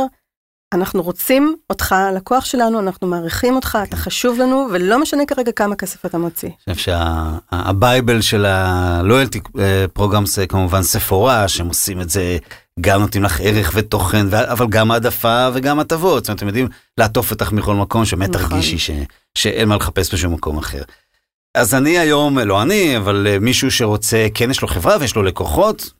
אנחנו 0.73 1.01
רוצים 1.01 1.55
אותך, 1.69 1.95
לקוח 2.15 2.45
שלנו, 2.45 2.79
אנחנו 2.79 3.07
מעריכים 3.07 3.55
אותך, 3.55 3.77
אתה 3.83 3.97
חשוב 3.97 4.39
לנו, 4.39 4.67
ולא 4.71 5.01
משנה 5.01 5.25
כרגע 5.25 5.51
כמה 5.51 5.75
כסף 5.75 6.05
אתה 6.05 6.17
מוציא. 6.17 6.49
אני 6.67 6.75
חושב 6.75 6.91
שהבייבל 7.51 8.21
של 8.21 8.45
הלויאלטי 8.45 9.39
פרוגרם 9.93 10.25
זה 10.25 10.47
כמובן 10.47 10.83
ספורה, 10.83 11.47
שהם 11.47 11.67
עושים 11.67 12.01
את 12.01 12.09
זה, 12.09 12.37
גם 12.81 13.01
נותנים 13.01 13.23
לך 13.23 13.41
ערך 13.43 13.71
ותוכן, 13.73 14.25
אבל 14.33 14.67
גם 14.69 14.91
העדפה 14.91 15.47
וגם 15.53 15.79
הטבות. 15.79 16.25
זאת 16.25 16.29
אומרת, 16.29 16.37
אתם 16.37 16.47
יודעים 16.47 16.67
לעטוף 16.97 17.31
אותך 17.31 17.51
מכל 17.51 17.75
מקום, 17.75 18.05
שבאמת 18.05 18.29
נכון. 18.29 18.49
תרגישי 18.49 18.77
ש- 18.77 18.91
שאין 19.37 19.69
מה 19.69 19.75
לחפש 19.75 20.13
בשום 20.13 20.33
מקום 20.33 20.57
אחר. 20.57 20.81
אז 21.57 21.73
אני 21.75 21.99
היום, 21.99 22.39
לא 22.39 22.61
אני, 22.61 22.97
אבל 22.97 23.27
אה, 23.29 23.39
מישהו 23.39 23.71
שרוצה, 23.71 24.27
כן 24.33 24.51
יש 24.51 24.61
לו 24.61 24.67
חברה 24.67 24.97
ויש 24.99 25.15
לו 25.15 25.23
לקוחות, 25.23 25.91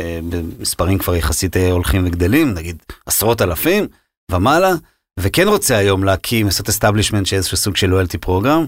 אה, 0.00 0.18
במספרים 0.28 0.98
כבר 0.98 1.16
יחסית 1.16 1.56
אה, 1.56 1.70
הולכים 1.72 2.06
וגדלים, 2.06 2.54
נגיד 2.54 2.76
עשרות 3.06 3.42
אלפים 3.42 3.86
ומעלה, 4.32 4.72
וכן 5.20 5.48
רוצה 5.48 5.76
היום 5.76 6.04
להקים, 6.04 6.46
לעשות 6.46 6.68
establishment 6.68 7.26
של 7.26 7.36
איזשהו 7.36 7.56
סוג 7.56 7.76
של 7.76 7.86
loyalty 7.86 8.18
program, 8.18 8.66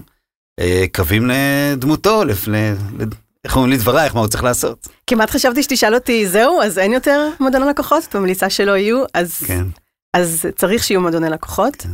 אה, 0.59 0.85
קווים 0.95 1.29
לדמותו, 1.31 2.23
לפ- 2.25 2.47
ל- 2.47 2.55
ל- 2.99 3.03
איך 3.45 3.55
אומרים 3.55 3.73
לדברייך, 3.73 4.13
מה 4.15 4.19
הוא 4.19 4.27
צריך 4.27 4.43
לעשות. 4.43 4.87
כמעט 5.07 5.29
חשבתי 5.29 5.63
שתשאל 5.63 5.95
אותי, 5.95 6.27
זהו, 6.27 6.61
אז 6.61 6.77
אין 6.79 6.93
יותר 6.93 7.29
מועדוני 7.39 7.65
לקוחות? 7.69 8.03
את 8.09 8.15
ממליצה 8.15 8.49
שלא 8.49 8.77
יהיו, 8.77 9.03
אז, 9.13 9.37
כן. 9.47 9.65
אז 10.13 10.45
צריך 10.55 10.83
שיהיו 10.83 11.01
מועדוני 11.01 11.29
לקוחות. 11.29 11.75
כן. 11.75 11.89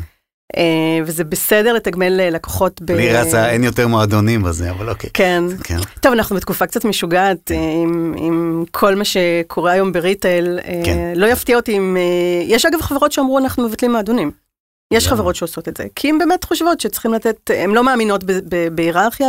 אה, 0.57 0.99
וזה 1.05 1.23
בסדר 1.23 1.73
לתגמל 1.73 2.19
אה, 2.19 2.29
לקוחות 2.29 2.81
ב... 2.81 2.91
לי 2.91 3.13
רצה, 3.13 3.49
אין 3.49 3.63
יותר 3.63 3.87
מועדונים 3.87 4.43
בזה, 4.43 4.71
אבל 4.71 4.89
אוקיי. 4.89 5.09
כן. 5.13 5.43
כן. 5.63 5.77
טוב, 5.99 6.13
אנחנו 6.13 6.35
בתקופה 6.35 6.67
קצת 6.67 6.85
משוגעת 6.85 7.51
אה, 7.51 7.71
עם, 7.83 8.13
עם 8.17 8.63
כל 8.71 8.95
מה 8.95 9.05
שקורה 9.05 9.71
היום 9.71 9.91
בריטייל. 9.91 10.59
כן. 10.85 11.13
לא 11.15 11.25
יפתיע 11.25 11.55
אותי 11.55 11.77
אם... 11.77 11.97
יש 12.43 12.65
אגב 12.65 12.81
חברות 12.81 13.11
שאמרו 13.11 13.39
אנחנו 13.39 13.67
מבטלים 13.67 13.91
מועדונים. 13.91 14.31
יש? 14.93 15.07
חברות 15.07 15.35
שעושות 15.35 15.67
את 15.67 15.77
זה, 15.77 15.83
כי 15.95 16.09
הן 16.09 16.17
באמת 16.17 16.43
חושבות 16.43 16.79
שצריכים 16.79 17.13
לתת, 17.13 17.51
הן 17.53 17.71
לא 17.71 17.83
מאמינות 17.83 18.23
בהיררכיה 18.71 19.27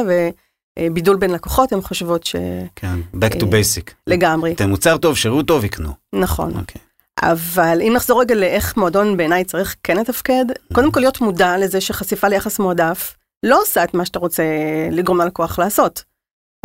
ובידול 0.79 1.17
בין 1.17 1.31
לקוחות, 1.31 1.73
הן 1.73 1.81
חושבות 1.81 2.29
כן. 2.77 3.01
Back 3.15 3.35
to 3.35 3.43
basic. 3.43 3.91
שלגמרי, 4.09 4.53
אתם 4.53 4.69
מוצר 4.69 4.97
טוב, 4.97 5.17
שירות 5.17 5.47
טוב, 5.47 5.65
יקנו. 5.65 5.91
נכון. 6.15 6.53
אוקיי. 6.59 6.81
אבל 7.23 7.79
אם 7.81 7.93
נחזור 7.97 8.21
רגע 8.21 8.35
לאיך 8.35 8.77
מועדון 8.77 9.17
בעיניי 9.17 9.45
צריך 9.45 9.77
כן 9.83 9.97
לתפקד, 9.97 10.45
קודם 10.73 10.93
כל 10.93 11.01
להיות 11.01 11.21
מודע 11.21 11.59
לזה 11.59 11.81
שחשיפה 11.81 12.29
ליחס 12.29 12.59
מועדף 12.59 13.17
לא 13.43 13.63
עושה 13.63 13.85
את 13.85 13.95
מה 13.95 14.05
שאתה 14.05 14.19
רוצה 14.19 14.45
לגרום 14.91 15.21
ללקוח 15.21 15.59
לעשות. 15.59 16.05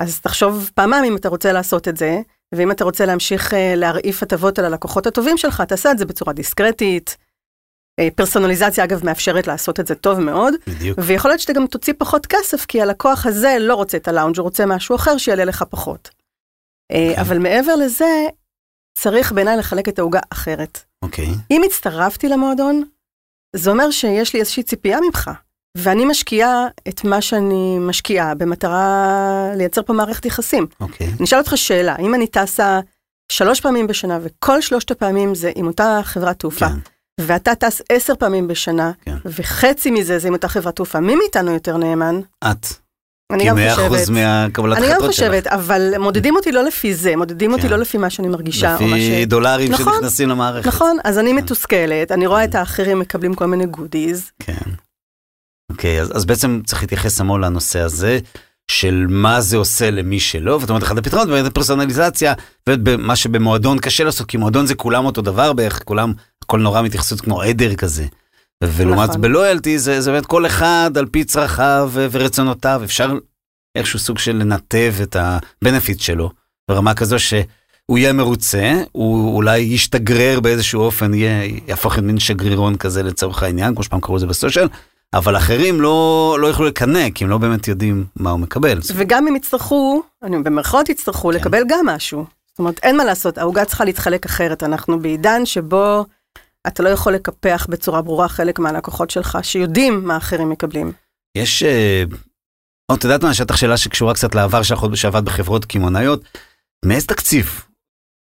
אז 0.01 0.19
תחשוב 0.19 0.71
פעמיים 0.75 1.03
אם 1.03 1.15
אתה 1.15 1.29
רוצה 1.29 1.51
לעשות 1.51 1.87
את 1.87 1.97
זה, 1.97 2.19
ואם 2.55 2.71
אתה 2.71 2.83
רוצה 2.83 3.05
להמשיך 3.05 3.53
אה, 3.53 3.73
להרעיף 3.75 4.23
הטבות 4.23 4.59
על 4.59 4.65
הלקוחות 4.65 5.07
הטובים 5.07 5.37
שלך, 5.37 5.61
תעשה 5.61 5.91
את 5.91 5.97
זה 5.97 6.05
בצורה 6.05 6.33
דיסקרטית. 6.33 7.17
אה, 7.99 8.07
פרסונליזציה 8.15 8.83
אגב 8.83 9.05
מאפשרת 9.05 9.47
לעשות 9.47 9.79
את 9.79 9.87
זה 9.87 9.95
טוב 9.95 10.19
מאוד, 10.19 10.53
בדיוק. 10.67 10.99
ויכול 11.01 11.31
להיות 11.31 11.41
שאתה 11.41 11.53
גם 11.53 11.67
תוציא 11.67 11.93
פחות 11.97 12.25
כסף, 12.25 12.65
כי 12.65 12.81
הלקוח 12.81 13.25
הזה 13.25 13.57
לא 13.59 13.75
רוצה 13.75 13.97
את 13.97 14.07
הלאונג', 14.07 14.37
הוא 14.37 14.43
רוצה 14.43 14.65
משהו 14.65 14.95
אחר 14.95 15.17
שיעלה 15.17 15.45
לך 15.45 15.63
פחות. 15.69 16.09
אה, 16.91 17.09
אוקיי. 17.09 17.21
אבל 17.21 17.37
מעבר 17.37 17.75
לזה, 17.75 18.27
צריך 18.97 19.31
בעיניי 19.31 19.57
לחלק 19.57 19.89
את 19.89 19.99
העוגה 19.99 20.19
אחרת. 20.29 20.79
אוקיי. 21.01 21.29
אם 21.51 21.61
הצטרפתי 21.65 22.29
למועדון, 22.29 22.83
זה 23.55 23.69
אומר 23.69 23.91
שיש 23.91 24.33
לי 24.33 24.39
איזושהי 24.39 24.63
ציפייה 24.63 24.99
ממך, 25.01 25.31
ואני 25.77 26.05
משקיעה 26.05 26.67
את 26.87 27.03
מה 27.03 27.21
שאני 27.21 27.77
משקיעה 27.79 28.35
במטרה 28.35 29.51
לייצר 29.55 29.83
פה 29.83 29.93
מערכת 29.93 30.25
יחסים. 30.25 30.67
אוקיי. 30.79 31.07
אני 31.07 31.25
אשאל 31.25 31.39
אותך 31.39 31.57
שאלה, 31.57 31.95
אם 31.99 32.15
אני 32.15 32.27
טסה 32.27 32.79
שלוש 33.31 33.61
פעמים 33.61 33.87
בשנה, 33.87 34.19
וכל 34.21 34.61
שלושת 34.61 34.91
הפעמים 34.91 35.35
זה 35.35 35.51
עם 35.55 35.67
אותה 35.67 35.99
חברת 36.03 36.39
תעופה, 36.39 36.67
כן. 36.67 36.77
ואתה 37.21 37.55
טס 37.55 37.81
עשר 37.89 38.15
פעמים 38.15 38.47
בשנה, 38.47 38.91
כן. 39.01 39.15
וחצי 39.25 39.91
מזה 39.91 40.19
זה 40.19 40.27
עם 40.27 40.33
אותה 40.33 40.47
חברת 40.47 40.75
תעופה, 40.75 40.99
מי 40.99 41.15
מאיתנו 41.15 41.51
יותר 41.51 41.77
נאמן? 41.77 42.21
את. 42.43 42.65
אני 43.33 43.43
כי 43.43 43.49
גם 43.49 43.57
100% 43.57 43.89
חושבת. 43.89 44.09
מהקבלת 44.09 44.77
אני 44.77 44.85
גם 44.85 44.91
החלטות 44.91 45.13
שלך. 45.13 45.27
חושבת, 45.27 45.47
אבל 45.47 45.93
מודדים 45.99 46.35
אותי 46.35 46.51
לא 46.51 46.63
לפי 46.63 46.93
זה, 46.93 47.15
מודדים 47.15 47.51
אותי 47.51 47.63
כן. 47.63 47.69
לא 47.69 47.77
לפי 47.77 47.97
מה 47.97 48.09
שאני 48.09 48.27
מרגישה. 48.27 48.75
לפי 48.75 49.25
דולרים 49.25 49.71
נכון, 49.71 49.93
שנכנסים 49.93 50.29
למערכת. 50.29 50.67
נכון, 50.67 50.97
אז 51.03 51.19
אני 51.19 51.33
מתוסכלת, 51.33 52.11
אני 52.11 52.27
רואה 52.27 52.43
את 52.43 52.55
האחרים 52.55 52.99
מקבלים 52.99 53.33
כל 53.33 53.45
מיני 53.45 53.65
goodies, 53.65 54.31
כן. 54.39 54.71
אוקיי, 55.71 56.01
אז, 56.01 56.25
בעצם 56.25 56.61
צריך 56.65 56.81
להתייחס 56.81 57.21
המון 57.21 57.41
לנושא 57.41 57.79
הזה 57.79 58.19
של 58.71 59.05
מה 59.09 59.41
זה 59.41 59.57
עושה 59.57 59.91
למי 59.91 60.19
שלא, 60.19 60.59
זאת 60.59 60.69
אומרת, 60.69 60.83
אחד 60.83 60.97
הפתרונות 60.97 61.29
באמת 61.29 61.53
פרסונליזציה, 61.53 62.33
ומה 62.69 63.15
שבמועדון 63.15 63.79
קשה 63.79 64.03
לעשות, 64.03 64.27
כי 64.27 64.37
מועדון 64.37 64.65
זה 64.65 64.75
כולם 64.75 65.05
אותו 65.05 65.21
דבר 65.21 65.53
בערך, 65.53 65.83
כולם, 65.83 66.13
הכל 66.43 66.59
נורא 66.59 66.81
מתייחסות 66.81 67.21
כמו 67.21 67.41
עדר 67.41 67.75
כזה. 67.75 68.05
ולעומת 68.63 69.09
נכון. 69.09 69.21
ב 69.21 69.29
loyalty 69.29 69.79
זה, 69.79 70.01
זה 70.01 70.11
באמת 70.11 70.25
כל 70.25 70.45
אחד 70.45 70.91
על 70.95 71.05
פי 71.05 71.23
צרכיו 71.23 71.91
ורצונותיו, 71.93 72.81
אפשר 72.83 73.13
איכשהו 73.75 73.99
סוג 73.99 74.17
של 74.17 74.35
לנתב 74.35 74.93
את 75.03 75.15
ה 75.19 75.29
benefit 75.29 75.99
שלו, 75.99 76.29
ברמה 76.69 76.93
כזו 76.93 77.19
שהוא 77.19 77.97
יהיה 77.97 78.13
מרוצה, 78.13 78.81
הוא 78.91 79.35
אולי 79.35 79.59
ישתגרר 79.59 80.39
באיזשהו 80.39 80.81
אופן, 80.81 81.13
יהיה, 81.13 81.49
יהפוך 81.67 81.93
להיות 81.93 82.05
מין 82.05 82.19
שגרירון 82.19 82.77
כזה 82.77 83.03
לצורך 83.03 83.43
העניין, 83.43 83.73
כמו 83.73 83.83
שפעם 83.83 84.01
קראו 84.01 84.15
לזה 84.15 84.27
בסושיאל, 84.27 84.67
אבל 85.13 85.37
אחרים 85.37 85.81
לא, 85.81 86.37
לא 86.41 86.47
יוכלו 86.47 86.65
לקנא, 86.65 87.09
כי 87.09 87.23
הם 87.23 87.29
לא 87.29 87.37
באמת 87.37 87.67
יודעים 87.67 88.05
מה 88.15 88.31
הוא 88.31 88.39
מקבל. 88.39 88.79
וגם 88.95 89.27
אם 89.27 89.35
יצטרכו, 89.35 90.03
אני 90.23 90.43
במרכאות 90.43 90.89
יצטרכו 90.89 91.29
כן. 91.29 91.35
לקבל 91.35 91.63
גם 91.67 91.85
משהו. 91.85 92.25
זאת 92.47 92.59
אומרת, 92.59 92.79
אין 92.83 92.97
מה 92.97 93.05
לעשות, 93.05 93.37
העוגה 93.37 93.65
צריכה 93.65 93.85
להתחלק 93.85 94.25
אחרת. 94.25 94.63
אנחנו 94.63 94.99
בעידן 94.99 95.45
שבו 95.45 96.05
אתה 96.67 96.83
לא 96.83 96.89
יכול 96.89 97.13
לקפח 97.13 97.67
בצורה 97.69 98.01
ברורה 98.01 98.27
חלק 98.27 98.59
מהלקוחות 98.59 99.09
שלך, 99.09 99.37
שיודעים 99.41 100.07
מה 100.07 100.17
אחרים 100.17 100.49
מקבלים. 100.49 100.91
יש, 101.37 101.63
אה, 101.63 102.03
או, 102.91 102.95
את 102.95 103.03
יודעת 103.03 103.23
מה, 103.23 103.33
שטח 103.33 103.55
שאלה 103.55 103.77
שקשורה 103.77 104.13
קצת 104.13 104.35
לעבר 104.35 104.63
שלך 104.63 104.79
עוד 104.79 104.95
שעבד 104.95 105.25
בחברות 105.25 105.65
קמעונאיות, 105.65 106.23
מאיזה 106.85 107.07
תקציב 107.07 107.61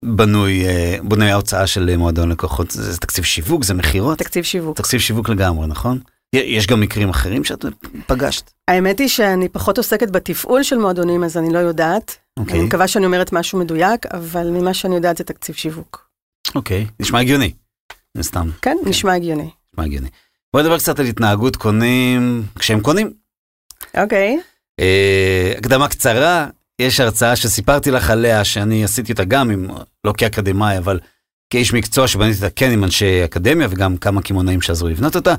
בנוי, 0.05 0.67
אה, 0.67 0.97
בנוי 1.03 1.31
ההוצאה 1.31 1.67
של 1.67 1.89
אה, 1.89 1.97
מועדון 1.97 2.33
לקוחות? 2.33 2.71
זה, 2.71 2.93
זה 2.93 2.99
תקציב 2.99 3.25
שיווק, 3.25 3.65
זה 3.65 3.75
מכירות? 3.75 4.19
תקציב 4.19 4.45
שיווק. 4.45 4.77
תקציב 4.77 5.01
שיווק 5.01 5.29
לגמרי, 5.29 5.67
נכון? 5.67 5.99
יש 6.35 6.67
גם 6.67 6.81
מקרים 6.81 7.09
אחרים 7.09 7.45
שאת 7.45 7.65
פגשת? 8.07 8.51
האמת 8.69 8.99
היא 8.99 9.09
שאני 9.09 9.49
פחות 9.49 9.79
עוסקת 9.79 10.11
בתפעול 10.11 10.63
של 10.63 10.79
מועדונים, 10.79 11.25
אז 11.25 11.37
אני 11.37 11.53
לא 11.53 11.59
יודעת. 11.59 12.17
אוקיי, 12.39 12.55
אני 12.55 12.67
מקווה 12.67 12.89
שאני 12.89 13.07
אומרת 13.07 13.33
משהו 13.33 13.59
מדויק, 13.59 14.07
אבל 14.07 14.51
ממה 14.51 14.75
שאני 14.75 14.95
יודעת 14.95 15.17
זה 15.17 15.25
תקציב 15.25 15.55
שיווק. 15.55 16.09
אוקיי, 16.55 16.87
נשמע 17.01 17.21
הגיוני. 17.21 17.53
סתם, 18.21 18.51
כן, 18.63 18.77
נשמע 18.87 19.15
הגיוני. 19.15 19.51
נשמע 19.73 19.85
הגיוני. 19.85 20.09
בואי 20.53 20.65
נדבר 20.65 20.79
קצת 20.79 20.99
על 20.99 21.07
התנהגות 21.07 21.57
קונים 21.57 22.43
כשהם 22.59 22.81
קונים. 22.81 23.13
אוקיי. 23.97 24.39
אה, 24.81 25.53
הקדמה 25.59 25.89
קצרה, 25.89 26.47
יש 26.81 27.01
הרצאה 27.01 27.37
שסיפרתי 27.37 27.91
לך 27.91 28.11
עליה, 28.11 28.45
שאני 28.45 28.85
עשיתי 28.85 29.13
אותה 29.13 29.25
גם, 29.25 29.51
עם, 29.51 29.69
לא 30.05 30.13
כאקדמאי, 30.17 30.79
אבל 30.79 31.01
כאיש 31.51 31.73
מקצוע 31.73 32.09
שבניתי 32.09 32.37
אותה 32.37 32.51
כן 32.51 32.71
עם 32.71 32.85
אנשי 32.85 33.25
אקדמיה 33.25 33.69
וגם 33.71 33.97
כמה 33.97 34.23
קמעונאים 34.23 34.61
שעזרו 34.61 34.89
לבנות 34.89 35.17
אותה, 35.17 35.35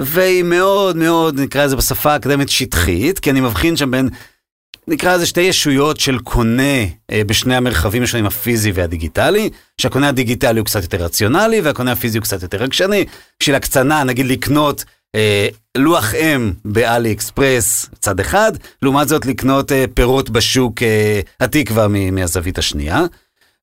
והיא 0.00 0.42
מאוד 0.42 0.96
מאוד, 0.96 1.40
נקרא 1.40 1.64
לזה 1.64 1.76
בשפה 1.76 2.12
האקדמית 2.12 2.48
שטחית, 2.48 3.18
כי 3.18 3.30
אני 3.30 3.40
מבחין 3.40 3.76
שם 3.76 3.90
בין, 3.90 4.08
נקרא 4.88 5.14
לזה 5.16 5.26
שתי 5.26 5.40
ישויות 5.40 6.00
של 6.00 6.18
קונה 6.18 6.82
אה, 7.10 7.22
בשני 7.26 7.56
המרחבים 7.56 8.02
השונים, 8.02 8.26
הפיזי 8.26 8.72
והדיגיטלי, 8.72 9.50
שהקונה 9.80 10.08
הדיגיטלי 10.08 10.58
הוא 10.58 10.66
קצת 10.66 10.82
יותר 10.82 11.04
רציונלי 11.04 11.60
והקונה 11.60 11.92
הפיזי 11.92 12.18
הוא 12.18 12.22
קצת 12.22 12.42
יותר 12.42 12.58
רגשני, 12.58 13.04
בשביל 13.40 13.56
הקצנה, 13.56 14.04
נגיד 14.04 14.26
לקנות 14.26 14.84
אה, 15.14 15.48
לוח 15.76 16.14
אם 16.14 16.52
באלי 16.64 17.12
אקספרס 17.12 17.86
צד 18.00 18.20
אחד, 18.20 18.52
לעומת 18.82 19.08
זאת 19.08 19.26
לקנות 19.26 19.72
אה, 19.72 19.84
פירות 19.94 20.30
בשוק 20.30 20.82
אה, 20.82 21.20
התקווה 21.40 21.88
מ- 21.88 22.14
מהזווית 22.14 22.58
השנייה. 22.58 23.04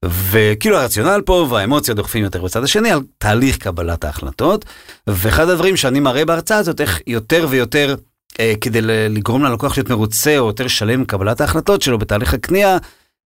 וכאילו 0.05 0.77
הרציונל 0.77 1.21
פה 1.25 1.47
והאמוציות 1.49 1.97
דוחפים 1.97 2.23
יותר 2.23 2.43
בצד 2.43 2.63
השני 2.63 2.91
על 2.91 3.01
תהליך 3.17 3.57
קבלת 3.57 4.03
ההחלטות. 4.03 4.65
ואחד 5.07 5.49
הדברים 5.49 5.77
שאני 5.77 5.99
מראה 5.99 6.25
בהרצאה 6.25 6.57
הזאת, 6.57 6.81
איך 6.81 7.01
יותר 7.07 7.47
ויותר 7.49 7.95
אה, 8.39 8.53
כדי 8.61 8.81
לגרום 8.81 9.43
ללקוח 9.43 9.77
להיות 9.77 9.89
מרוצה 9.89 10.37
או 10.37 10.47
יותר 10.47 10.67
שלם 10.67 10.99
עם 10.99 11.05
קבלת 11.05 11.41
ההחלטות 11.41 11.81
שלו 11.81 11.97
בתהליך 11.97 12.33
הקנייה, 12.33 12.77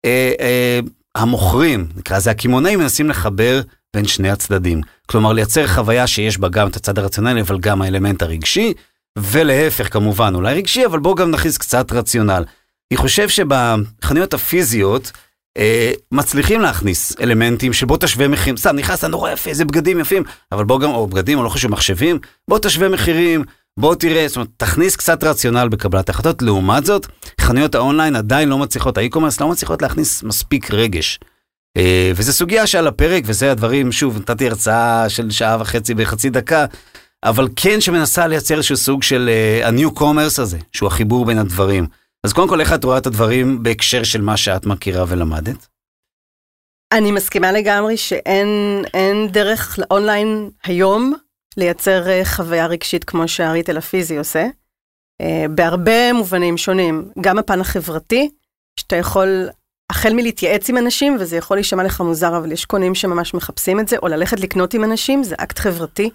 אה, 0.05 0.31
אה, 0.39 0.79
המוכרים, 1.15 1.87
נקרא 1.95 2.17
לזה 2.17 2.31
הקמעונאים, 2.31 2.79
מנסים 2.79 3.09
לחבר 3.09 3.61
בין 3.95 4.05
שני 4.05 4.29
הצדדים. 4.29 4.81
כלומר, 5.05 5.33
לייצר 5.33 5.67
חוויה 5.67 6.07
שיש 6.07 6.37
בה 6.37 6.49
גם 6.49 6.67
את 6.67 6.75
הצד 6.75 6.99
הרציונלי, 6.99 7.41
אבל 7.41 7.59
גם 7.59 7.81
האלמנט 7.81 8.21
הרגשי, 8.21 8.73
ולהפך 9.19 9.93
כמובן, 9.93 10.35
אולי 10.35 10.53
רגשי, 10.55 10.85
אבל 10.85 10.99
בואו 10.99 11.15
גם 11.15 11.31
נכניס 11.31 11.57
קצת 11.57 11.91
רציונל. 11.91 12.43
אני 12.91 12.97
חושב 12.97 13.29
שבחנויות 13.29 14.33
הפיזיות, 14.33 15.11
אה, 15.57 15.91
מצליחים 16.11 16.61
להכניס 16.61 17.13
אלמנטים 17.21 17.73
שבו 17.73 17.97
תשווה 17.97 18.27
מחירים, 18.27 18.57
סתם 18.57 18.75
נכנס, 18.75 19.03
נורא 19.03 19.31
יפה, 19.31 19.49
איזה 19.49 19.65
בגדים 19.65 19.99
יפים, 19.99 20.23
אבל 20.51 20.63
בוא 20.63 20.79
גם, 20.79 20.89
או 20.89 21.07
בגדים, 21.07 21.37
או 21.37 21.43
לא 21.43 21.49
חשוב, 21.49 21.71
מחשבים, 21.71 22.19
בוא 22.47 22.59
תשווה 22.59 22.89
מחירים, 22.89 23.43
בוא 23.79 23.95
תראה, 23.95 24.27
זאת 24.27 24.35
אומרת, 24.35 24.49
תכניס 24.57 24.95
קצת 24.95 25.23
רציונל 25.23 25.67
בקבלת 25.67 26.09
החלטות. 26.09 26.41
לעומת 26.41 26.85
זאת, 26.85 27.07
חנויות 27.41 27.75
האונליין 27.75 28.15
עדיין 28.15 28.49
לא 28.49 28.57
מצליחות, 28.57 28.97
ה 28.97 29.01
e-commerce 29.01 29.41
לא 29.41 29.47
מצליחות 29.47 29.81
להכניס 29.81 30.23
מספיק 30.23 30.71
רגש. 30.71 31.19
אה, 31.77 32.11
וזו 32.15 32.33
סוגיה 32.33 32.67
שעל 32.67 32.87
הפרק, 32.87 33.23
וזה 33.25 33.51
הדברים, 33.51 33.91
שוב, 33.91 34.17
נתתי 34.17 34.47
הרצאה 34.47 35.09
של 35.09 35.31
שעה 35.31 35.57
וחצי 35.59 35.93
בחצי 35.93 36.29
דקה, 36.29 36.65
אבל 37.23 37.47
כן 37.55 37.81
שמנסה 37.81 38.27
לייצר 38.27 38.55
איזשהו 38.55 38.77
סוג 38.77 39.03
של 39.03 39.29
אה, 39.29 39.67
ה-new 39.67 39.99
commerce 39.99 40.41
הזה, 40.41 40.57
שהוא 40.71 40.87
החיבור 40.87 41.25
בין 41.25 41.37
הדברים. 41.37 41.87
אז 42.23 42.33
קודם 42.33 42.49
כל, 42.49 42.61
איך 42.61 42.73
את 42.73 42.83
רואה 42.83 42.97
את 42.97 43.07
הדברים 43.07 43.63
בהקשר 43.63 44.03
של 44.03 44.21
מה 44.21 44.37
שאת 44.37 44.65
מכירה 44.65 45.05
ולמדת? 45.07 45.67
אני 46.93 47.11
מסכימה 47.11 47.51
לגמרי 47.51 47.97
שאין 47.97 49.27
דרך 49.31 49.79
לאונליין 49.79 50.49
היום 50.63 51.13
לייצר 51.57 52.07
אה, 52.07 52.25
חוויה 52.25 52.67
רגשית 52.67 53.03
כמו 53.03 53.27
שה 53.27 53.44
retail 53.44 53.77
הפיזי 53.77 54.17
עושה. 54.17 54.47
אה, 55.21 55.45
בהרבה 55.55 56.13
מובנים 56.13 56.57
שונים, 56.57 57.09
גם 57.21 57.39
הפן 57.39 57.61
החברתי, 57.61 58.29
שאתה 58.79 58.95
יכול 58.95 59.49
החל 59.91 60.13
מלהתייעץ 60.13 60.69
עם 60.69 60.77
אנשים, 60.77 61.17
וזה 61.19 61.37
יכול 61.37 61.57
להישמע 61.57 61.83
לך 61.83 62.01
מוזר, 62.01 62.37
אבל 62.37 62.51
יש 62.51 62.65
קונים 62.65 62.95
שממש 62.95 63.33
מחפשים 63.33 63.79
את 63.79 63.87
זה, 63.87 63.97
או 63.97 64.07
ללכת 64.07 64.39
לקנות 64.39 64.73
עם 64.73 64.83
אנשים, 64.83 65.23
זה 65.23 65.35
אקט 65.37 65.59
חברתי, 65.59 66.09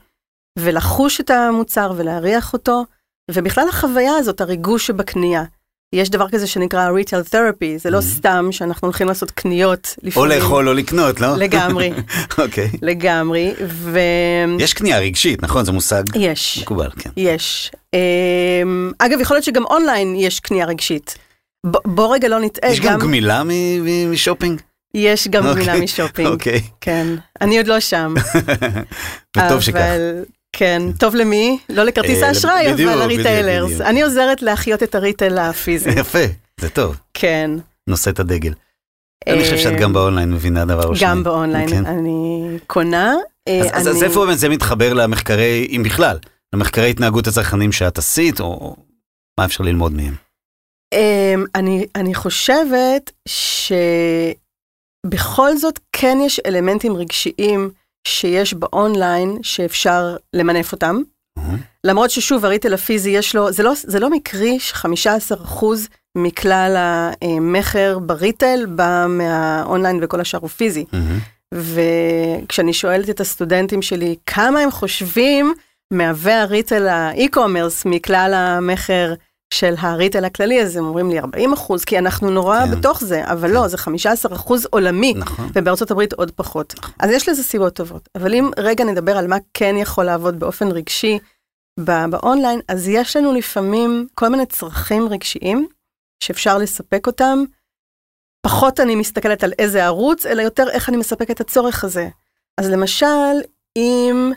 ולחוש 0.59 1.21
את 1.21 1.31
המוצר 1.31 1.93
ולהריח 1.97 2.53
אותו, 2.53 2.85
ובכלל 3.31 3.69
החוויה 3.69 4.17
הזאת, 4.17 4.41
הריגוש 4.41 4.87
שבקנייה. 4.87 5.45
יש 5.95 6.11
דבר 6.11 6.29
כזה 6.29 6.47
שנקרא 6.47 6.91
retail 6.91 7.29
therapy, 7.33 7.79
זה 7.79 7.91
לא 7.91 7.99
mm-hmm. 7.99 8.03
סתם 8.03 8.49
שאנחנו 8.51 8.87
הולכים 8.87 9.07
לעשות 9.07 9.31
קניות 9.31 9.95
לפעמים. 10.03 10.31
או 10.31 10.37
לאכול 10.37 10.69
או 10.69 10.75
לקנות, 10.75 11.21
לא? 11.21 11.37
לגמרי. 11.37 11.93
אוקיי. 12.39 12.71
לגמרי, 12.83 13.55
ו... 13.67 14.01
יש 14.59 14.75
קנייה 14.75 14.99
רגשית, 14.99 15.43
נכון? 15.43 15.65
זה 15.65 15.73
מושג 15.73 16.03
יש. 16.15 16.59
מקובל, 16.63 16.91
כן. 16.99 17.11
יש. 17.17 17.71
אמ, 17.95 18.93
אגב, 18.99 19.21
יכול 19.21 19.35
להיות 19.35 19.45
שגם 19.45 19.65
אונליין 19.65 20.17
יש 20.17 20.41
קנייה 20.41 20.67
רגשית. 20.67 21.19
בוא 21.67 22.15
רגע 22.15 22.29
לא 22.29 22.41
נטעה. 22.41 22.71
יש 22.71 22.81
גם 22.81 22.99
גמילה 22.99 23.43
משופינג? 24.11 24.61
יש 24.95 25.29
גם 25.29 25.43
גמילה 25.43 25.73
אוקיי, 25.73 25.85
משופינג. 25.85 26.29
אוקיי. 26.29 26.61
כן. 26.81 27.07
אני 27.41 27.59
עוד 27.59 27.67
לא 27.67 27.81
שם. 27.81 28.15
וטוב 29.37 29.61
שכך. 29.61 29.81
כן, 30.53 30.83
טוב 30.99 31.15
למי? 31.15 31.59
לא 31.69 31.83
לכרטיס 31.83 32.23
אה, 32.23 32.29
האשראי, 32.29 32.73
אבל 32.73 32.99
ל 32.99 33.06
retailers. 33.06 33.81
אני 33.81 34.03
עוזרת 34.03 34.43
להחיות 34.43 34.83
את 34.83 34.95
ה 34.95 35.01
retail 35.01 35.39
הפיזי. 35.39 35.91
יפה, 36.01 36.25
זה 36.61 36.69
טוב. 36.69 36.97
כן. 37.15 37.51
נושא 37.87 38.11
את 38.11 38.21
הדגל. 38.21 38.53
אני 39.27 39.41
חושב 39.41 39.59
שאת 39.59 39.81
גם 39.81 39.93
באונליין 39.93 40.33
מבינה 40.33 40.65
דבר 40.65 40.95
שניים. 40.95 41.17
גם 41.17 41.25
באונליין, 41.25 41.69
כן. 41.69 41.87
אני 41.87 42.49
קונה. 42.67 43.15
אה, 43.49 43.61
אז 43.73 44.03
איפה 44.03 44.27
באמת 44.27 44.39
זה 44.39 44.49
מתחבר 44.49 44.93
למחקרי, 44.93 45.69
אם 45.71 45.83
בכלל, 45.83 46.19
למחקרי 46.55 46.91
התנהגות 46.91 47.27
הצרכנים 47.27 47.73
שאת 47.73 47.99
עשית, 47.99 48.41
או 48.41 48.77
מה 49.39 49.45
אפשר 49.45 49.65
ללמוד 49.65 49.93
מהם? 49.93 50.15
אמ, 50.95 51.45
אני 51.97 52.15
חושבת 52.15 53.13
שבכל 55.07 55.57
זאת 55.57 55.79
כן 55.93 56.19
יש 56.27 56.41
אלמנטים 56.47 56.97
רגשיים 56.97 57.71
שיש 58.09 58.55
באונליין 58.55 59.39
שאפשר 59.43 60.17
למנף 60.35 60.73
אותם. 60.73 60.97
Mm-hmm. 61.39 61.43
למרות 61.85 62.11
ששוב, 62.11 62.45
הריטל 62.45 62.75
הפיזי 62.75 63.11
יש 63.11 63.37
לו, 63.37 63.53
זה 63.53 63.63
לא, 63.63 63.73
זה 63.77 64.01
לא 64.01 64.11
מקרי 64.11 64.61
ש-15% 64.61 65.65
מכלל 66.15 66.77
המכר 67.23 67.99
בריטל 67.99 68.67
בא 68.69 69.07
מהאונליין 69.09 69.99
וכל 70.03 70.21
השאר 70.21 70.41
הוא 70.41 70.49
פיזי. 70.49 70.85
Mm-hmm. 70.93 71.55
וכשאני 71.55 72.73
שואלת 72.73 73.11
את 73.11 73.21
הסטודנטים 73.21 73.83
שלי 73.83 74.17
כמה 74.27 74.61
הם 74.61 74.71
חושבים 74.71 75.55
מהווה 75.91 76.43
הריטל 76.43 76.89
האי-קומרס 76.89 77.85
מכלל 77.85 78.35
המכר 78.35 79.15
של 79.55 79.75
הריטל 79.79 80.25
הכללי, 80.25 80.63
אז 80.63 80.77
הם 80.77 80.85
אומרים 80.85 81.11
לי 81.11 81.19
40 81.19 81.53
אחוז, 81.53 81.85
כי 81.85 81.99
אנחנו 81.99 82.31
נורא 82.31 82.67
כן. 82.67 82.71
בתוך 82.71 83.05
זה, 83.05 83.25
אבל 83.25 83.49
כן. 83.49 83.55
לא, 83.55 83.69
זה 83.69 83.79
15 83.79 84.37
אחוז 84.37 84.67
עולמי, 84.71 85.15
נכון. 85.17 85.51
ובארצות 85.55 85.91
הברית 85.91 86.13
עוד 86.13 86.31
פחות. 86.31 86.75
נכון. 86.79 86.95
אז 87.01 87.11
יש 87.11 87.29
לזה 87.29 87.43
סיבות 87.43 87.75
טובות. 87.75 88.09
אבל 88.15 88.35
אם 88.35 88.51
רגע 88.59 88.85
נדבר 88.85 89.19
על 89.19 89.27
מה 89.27 89.37
כן 89.55 89.75
יכול 89.77 90.05
לעבוד 90.05 90.41
באופן 90.41 90.69
רגשי 90.69 91.19
באונליין, 92.11 92.61
אז 92.69 92.89
יש 92.89 93.17
לנו 93.17 93.33
לפעמים 93.33 94.07
כל 94.15 94.29
מיני 94.29 94.47
צרכים 94.47 95.09
רגשיים 95.09 95.69
שאפשר 96.25 96.59
לספק 96.59 97.07
אותם. 97.07 97.45
פחות 98.43 98.81
אני 98.81 98.97
מסתכלת 98.97 99.45
על 99.45 99.53
איזה 99.59 99.85
ערוץ, 99.85 100.27
אלא 100.27 100.43
יותר 100.43 100.71
איך 100.71 100.89
אני 100.89 100.97
מספק 100.97 101.31
את 101.31 101.41
הצורך 101.41 101.85
הזה. 101.85 102.09
אז 102.59 102.71
למשל, 102.71 103.07
אם 103.77 104.33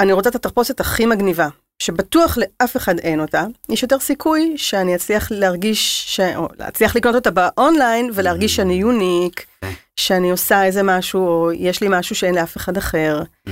אני 0.00 0.12
רוצה 0.12 0.30
את 0.30 0.34
התחפושת 0.34 0.80
הכי 0.80 1.06
מגניבה, 1.06 1.48
שבטוח 1.84 2.38
לאף 2.38 2.76
אחד 2.76 2.98
אין 2.98 3.20
אותה, 3.20 3.44
יש 3.68 3.82
יותר 3.82 3.98
סיכוי 3.98 4.52
שאני 4.56 4.94
אצליח 4.94 5.28
להרגיש, 5.30 6.04
ש... 6.16 6.20
או 6.20 6.48
להצליח 6.58 6.96
לקנות 6.96 7.14
אותה 7.14 7.30
באונליין 7.30 8.10
ולהרגיש 8.14 8.52
mm-hmm. 8.52 8.56
שאני 8.56 8.74
יוניק, 8.74 9.46
שאני 9.96 10.30
עושה 10.30 10.64
איזה 10.64 10.82
משהו, 10.82 11.26
או 11.26 11.52
יש 11.52 11.80
לי 11.80 11.86
משהו 11.90 12.16
שאין 12.16 12.34
לאף 12.34 12.56
אחד 12.56 12.76
אחר. 12.76 13.22
Mm-hmm. 13.22 13.50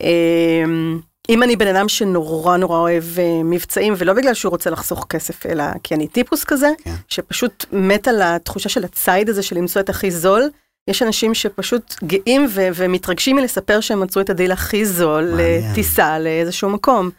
אמ, 0.00 1.00
אם 1.28 1.42
אני 1.42 1.56
בן 1.56 1.76
אדם 1.76 1.88
שנורא 1.88 2.56
נורא 2.56 2.78
אוהב 2.78 3.04
אה, 3.18 3.42
מבצעים, 3.44 3.94
ולא 3.96 4.12
בגלל 4.12 4.34
שהוא 4.34 4.50
רוצה 4.50 4.70
לחסוך 4.70 5.06
כסף, 5.08 5.46
אלא 5.46 5.64
כי 5.82 5.94
אני 5.94 6.08
טיפוס 6.08 6.44
כזה, 6.44 6.68
כן. 6.84 6.94
שפשוט 7.08 7.64
מת 7.72 8.08
על 8.08 8.22
התחושה 8.22 8.68
של 8.68 8.84
הציד 8.84 9.28
הזה 9.28 9.42
של 9.42 9.56
למצוא 9.56 9.80
את 9.80 9.88
הכי 9.88 10.10
זול, 10.10 10.50
יש 10.90 11.02
אנשים 11.02 11.34
שפשוט 11.34 11.94
גאים 12.04 12.46
ו- 12.50 12.68
ומתרגשים 12.74 13.36
מלספר 13.36 13.80
שהם 13.80 14.00
מצאו 14.00 14.20
את 14.20 14.30
הדיל 14.30 14.52
הכי 14.52 14.86
זול 14.86 15.30
לטיסה 15.36 16.18
לאיזשהו 16.18 16.70
מקום. 16.70 17.10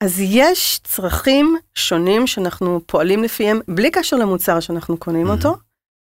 אז 0.00 0.20
יש 0.20 0.80
צרכים 0.84 1.56
שונים 1.74 2.26
שאנחנו 2.26 2.80
פועלים 2.86 3.22
לפיהם, 3.22 3.60
בלי 3.68 3.90
קשר 3.90 4.16
למוצר 4.16 4.60
שאנחנו 4.60 4.96
קונים. 4.96 5.30
אותו, 5.30 5.56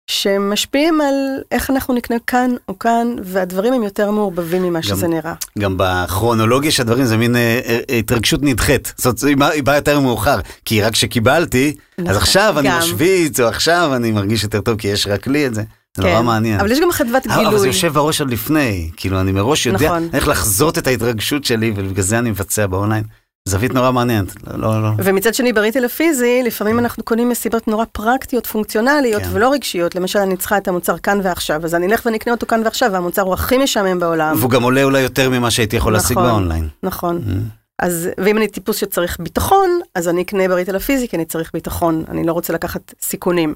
שמשפיעים 0.07 1.01
על 1.01 1.41
איך 1.51 1.69
אנחנו 1.69 1.93
נקנה 1.93 2.17
כאן 2.27 2.51
או 2.67 2.79
כאן, 2.79 3.15
והדברים 3.23 3.73
הם 3.73 3.83
יותר 3.83 4.11
מעורבבים 4.11 4.63
ממה 4.63 4.79
גם, 4.79 4.83
שזה 4.83 5.07
נראה. 5.07 5.33
גם 5.59 5.75
בכרונולוגיה 5.77 6.71
של 6.71 6.81
הדברים 6.83 7.05
זה 7.05 7.17
מין 7.17 7.35
אה, 7.35 7.59
אה, 7.65 7.97
התרגשות 7.97 8.39
נדחית. 8.43 8.93
זאת 8.97 9.23
אומרת, 9.23 9.53
היא 9.53 9.63
באה 9.63 9.75
יותר 9.75 9.99
מאוחר, 9.99 10.39
כי 10.65 10.81
רק 10.81 10.93
כשקיבלתי, 10.93 11.75
נכון, 11.97 12.11
אז 12.11 12.17
עכשיו 12.17 12.53
גם. 12.57 12.65
אני 12.65 12.77
משוויץ, 12.79 13.39
או 13.39 13.47
עכשיו 13.47 13.91
אני 13.95 14.11
מרגיש 14.11 14.43
יותר 14.43 14.61
טוב 14.61 14.77
כי 14.77 14.87
יש 14.87 15.07
רק 15.07 15.27
לי 15.27 15.47
את 15.47 15.55
זה. 15.55 15.63
זה 15.97 16.03
כן, 16.03 16.09
נורא 16.09 16.21
מעניין. 16.21 16.59
אבל 16.59 16.71
יש 16.71 16.79
גם 16.79 16.91
חדוות 16.91 17.27
גילוי. 17.27 17.47
אבל 17.47 17.57
זה 17.57 17.67
יושב 17.67 17.93
בראש 17.93 18.21
עוד 18.21 18.31
לפני, 18.31 18.89
כאילו 18.97 19.21
אני 19.21 19.31
מראש 19.31 19.65
יודע 19.65 19.85
נכון. 19.85 20.09
איך 20.13 20.27
לחזות 20.27 20.77
את 20.77 20.87
ההתרגשות 20.87 21.45
שלי, 21.45 21.73
ובגלל 21.75 22.03
זה 22.03 22.19
אני 22.19 22.29
מבצע 22.29 22.67
באונליין. 22.67 23.03
זווית 23.47 23.73
נורא 23.73 23.91
מעניינת, 23.91 24.27
לא, 24.47 24.81
לא. 24.81 24.89
ומצד 24.97 25.33
שני 25.33 25.53
בריטל 25.53 25.85
הפיזי, 25.85 26.41
לפעמים 26.45 26.79
אנחנו 26.79 27.03
קונים 27.03 27.29
מסיבות 27.29 27.67
נורא 27.67 27.85
פרקטיות, 27.91 28.47
פונקציונליות 28.47 29.23
כן. 29.23 29.29
ולא 29.33 29.51
רגשיות. 29.51 29.95
למשל, 29.95 30.19
אני 30.19 30.37
צריכה 30.37 30.57
את 30.57 30.67
המוצר 30.67 30.97
כאן 30.97 31.19
ועכשיו, 31.23 31.65
אז 31.65 31.75
אני 31.75 31.85
אלך 31.85 32.05
ונקנה 32.05 32.33
אותו 32.33 32.45
כאן 32.45 32.61
ועכשיו, 32.63 32.89
והמוצר 32.93 33.21
הוא 33.21 33.33
הכי 33.33 33.57
משעמם 33.57 33.99
בעולם. 33.99 34.35
והוא 34.39 34.49
גם 34.49 34.63
עולה 34.63 34.83
אולי 34.83 35.01
יותר 35.01 35.29
ממה 35.29 35.51
שהייתי 35.51 35.75
יכול 35.75 35.93
נכון, 35.93 36.03
להשיג 36.03 36.17
באונליין. 36.17 36.67
נכון. 36.83 37.17
Mm-hmm. 37.17 37.61
אז, 37.81 38.09
ואם 38.17 38.37
אני 38.37 38.47
טיפוס 38.47 38.77
שצריך 38.77 39.17
ביטחון, 39.19 39.79
אז 39.95 40.07
אני 40.07 40.21
אקנה 40.21 40.47
בריטל 40.47 40.75
הפיזי, 40.75 41.07
כי 41.07 41.15
אני 41.15 41.25
צריך 41.25 41.51
ביטחון, 41.53 42.03
אני 42.09 42.23
לא 42.23 42.33
רוצה 42.33 42.53
לקחת 42.53 42.93
סיכונים. 43.01 43.53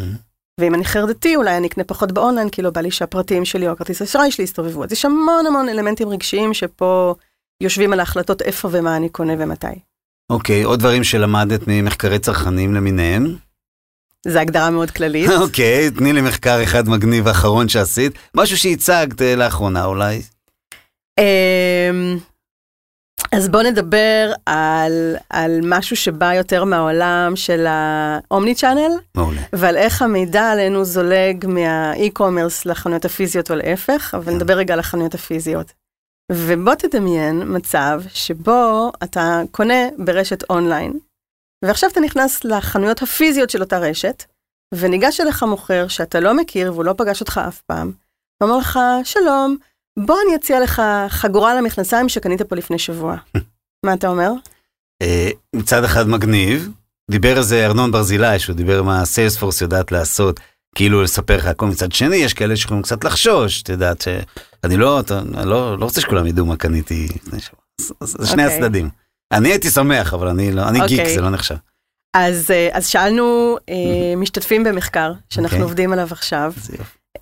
Mm-hmm. 0.00 0.04
ואם 0.60 0.74
אני 0.74 0.84
חרדתי, 0.84 1.36
אולי 1.36 1.56
אני 1.56 1.66
אקנה 1.66 1.84
פחות 1.84 2.12
באונליין, 2.12 2.48
כי 2.48 2.62
לא 2.62 2.70
בא 2.70 2.80
לי 2.80 2.90
שהפרטים 2.90 3.44
שלי 3.44 3.66
או 3.66 3.72
הכרטיס 3.72 4.02
אשראי 4.02 4.30
שלי 4.30 4.44
יסתובבו. 4.44 4.84
אז 4.84 4.92
יש 4.92 5.04
המון 5.04 5.46
המון 5.46 5.68
אלמנטים 5.68 6.08
רגשיים 6.08 6.54
שפה 6.54 7.14
יושבים 7.62 7.92
על 7.92 8.00
ההחלטות 8.00 8.42
איפה 8.42 8.68
ומה 8.72 8.96
אני 8.96 9.08
קונה 9.08 9.32
ומתי. 9.38 9.66
אוקיי, 10.30 10.62
עוד 10.62 10.78
דברים 10.78 11.04
שלמדת 11.04 11.60
ממחקרי 11.66 12.18
צרכנים 12.18 12.74
למיניהם? 12.74 13.36
זו 14.28 14.38
הגדרה 14.38 14.70
מאוד 14.70 14.90
כללית. 14.90 15.30
אוקיי, 15.42 15.90
תני 15.90 16.12
לי 16.12 16.20
מחקר 16.20 16.62
אחד 16.62 16.88
מגניב 16.88 17.28
האחרון 17.28 17.68
שעשית, 17.68 18.12
משהו 18.34 18.58
שהצגת 18.58 19.22
אה, 19.22 19.36
לאחרונה 19.36 19.84
אולי. 19.84 20.22
אמ, 21.20 22.18
אז 23.32 23.48
בוא 23.48 23.62
נדבר 23.62 24.32
על, 24.46 25.16
על 25.30 25.60
משהו 25.64 25.96
שבא 25.96 26.34
יותר 26.34 26.64
מהעולם 26.64 27.32
של 27.34 27.66
האומני 27.68 28.54
צ'אנל. 28.54 28.92
מעולה. 29.14 29.40
ועל 29.52 29.76
איך 29.76 30.02
המידע 30.02 30.50
עלינו 30.50 30.84
זולג 30.84 31.46
מהאי-קומרס 31.48 32.66
לחנויות 32.66 33.04
הפיזיות 33.04 33.50
או 33.50 33.56
להפך, 33.56 34.14
אבל 34.16 34.24
כן. 34.24 34.36
נדבר 34.36 34.54
רגע 34.54 34.74
על 34.74 34.80
החנויות 34.80 35.14
הפיזיות. 35.14 35.72
ובוא 36.32 36.74
תדמיין 36.74 37.42
מצב 37.46 38.02
שבו 38.08 38.92
אתה 39.04 39.42
קונה 39.50 39.88
ברשת 39.98 40.50
אונליין, 40.50 40.98
ועכשיו 41.64 41.90
אתה 41.90 42.00
נכנס 42.00 42.44
לחנויות 42.44 43.02
הפיזיות 43.02 43.50
של 43.50 43.60
אותה 43.60 43.78
רשת, 43.78 44.24
וניגש 44.74 45.20
אליך 45.20 45.42
מוכר 45.42 45.88
שאתה 45.88 46.20
לא 46.20 46.36
מכיר 46.36 46.72
והוא 46.72 46.84
לא 46.84 46.94
פגש 46.96 47.20
אותך 47.20 47.40
אף 47.48 47.60
פעם, 47.60 47.92
ואומר 48.40 48.58
לך, 48.58 48.78
שלום, 49.04 49.56
בוא 49.98 50.16
אני 50.26 50.36
אציע 50.36 50.60
לך 50.60 50.82
חגורה 51.08 51.54
למכנסיים 51.54 52.08
שקנית 52.08 52.42
פה 52.42 52.56
לפני 52.56 52.78
שבוע. 52.78 53.16
מה 53.86 53.94
אתה 53.94 54.08
אומר? 54.08 54.32
אה, 55.02 55.30
מצד 55.56 55.84
אחד 55.84 56.08
מגניב, 56.08 56.70
דיבר 57.10 57.36
על 57.36 57.42
זה 57.42 57.66
ארנון 57.66 57.92
ברזילי, 57.92 58.38
שהוא 58.38 58.56
דיבר 58.56 58.82
מה 58.82 59.04
סיילספורס 59.04 59.60
יודעת 59.60 59.92
לעשות. 59.92 60.40
כאילו 60.74 61.02
לספר 61.02 61.36
לך 61.36 61.46
הכל 61.46 61.66
מצד 61.66 61.92
שני, 61.92 62.16
יש 62.16 62.34
כאלה 62.34 62.56
שיכולים 62.56 62.82
קצת 62.82 63.04
לחשוש, 63.04 63.62
את 63.62 63.68
יודעת 63.68 64.08
שאני 64.62 64.76
לא, 64.76 65.00
אתה, 65.00 65.20
לא, 65.44 65.78
לא 65.78 65.84
רוצה 65.84 66.00
שכולם 66.00 66.26
ידעו 66.26 66.46
מה 66.46 66.56
קניתי 66.56 67.08
לפני 67.14 67.40
שבוע. 67.40 67.60
זה 68.00 68.26
שני 68.26 68.42
okay. 68.42 68.46
אוקיי. 68.46 68.58
הצדדים. 68.58 68.88
אני 69.32 69.48
הייתי 69.48 69.70
שמח, 69.70 70.14
אבל 70.14 70.28
אני 70.28 70.52
לא, 70.52 70.68
אני 70.68 70.80
okay. 70.80 70.86
גיק, 70.86 71.00
אוקיי. 71.00 71.14
זה 71.14 71.20
לא 71.20 71.30
נחשב. 71.30 71.56
אז, 72.16 72.50
אה, 72.50 72.68
אז 72.72 72.86
שאלנו 72.86 73.56
אה, 73.68 74.16
משתתפים 74.22 74.64
במחקר, 74.64 75.12
שאנחנו 75.30 75.48
okay. 75.48 75.60
אוקיי. 75.60 75.62
עובדים 75.62 75.92
עליו 75.92 76.08
עכשיו, 76.10 76.52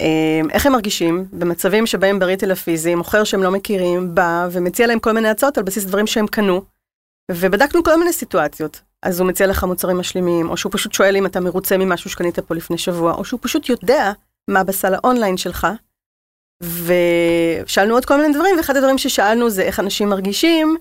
אה, 0.01 0.41
איך 0.51 0.67
הם 0.67 0.73
מרגישים 0.73 1.25
במצבים 1.33 1.87
שבהם 1.87 2.19
בריטל 2.19 2.51
הפיזי, 2.51 2.95
מוכר 2.95 3.25
שהם 3.25 3.43
לא 3.43 3.51
מכירים, 3.51 4.15
בא 4.15 4.49
ומציע 4.53 4.87
להם 4.87 4.99
כל 4.99 5.13
מיני 5.13 5.29
הצעות 5.29 5.59
על 5.59 5.65
בסיס 5.65 5.85
דברים 5.85 6.07
שהם 6.07 6.27
קנו. 6.27 6.63
ובדקנו 7.31 7.85
כל 7.85 7.99
מיני 7.99 8.13
סיטואציות. 8.13 8.81
אז 9.03 9.21
הוא 9.21 9.29
מציע 9.29 9.47
לך 9.47 9.65
מוצרים 9.65 9.99
משלימים, 9.99 10.51
או 10.51 10.57
שהוא 10.57 10.73
פשוט 10.73 10.93
שואל 10.93 11.17
אם 11.17 11.27
אתה 11.27 11.41
מרוצה 11.41 11.79
ממשהו 11.79 12.11
שקנית 12.11 12.39
פה 12.39 12.55
לפני 12.55 12.79
שבוע, 12.79 13.13
או 13.13 13.25
שהוא 13.25 13.41
פשוט 13.43 13.69
יודע 13.69 14.13
מה 14.51 14.65
בסל 14.65 14.95
האונליין 14.95 15.37
שלך. 15.37 15.67
ושאלנו 16.63 17.95
עוד 17.95 18.05
כל 18.05 18.21
מיני 18.21 18.35
דברים, 18.35 18.57
ואחד 18.57 18.77
הדברים 18.77 18.99
ששאלנו 18.99 19.51
זה 19.51 19.63
איך 19.63 19.81
אנשים 19.81 20.09
מרגישים 20.09 20.77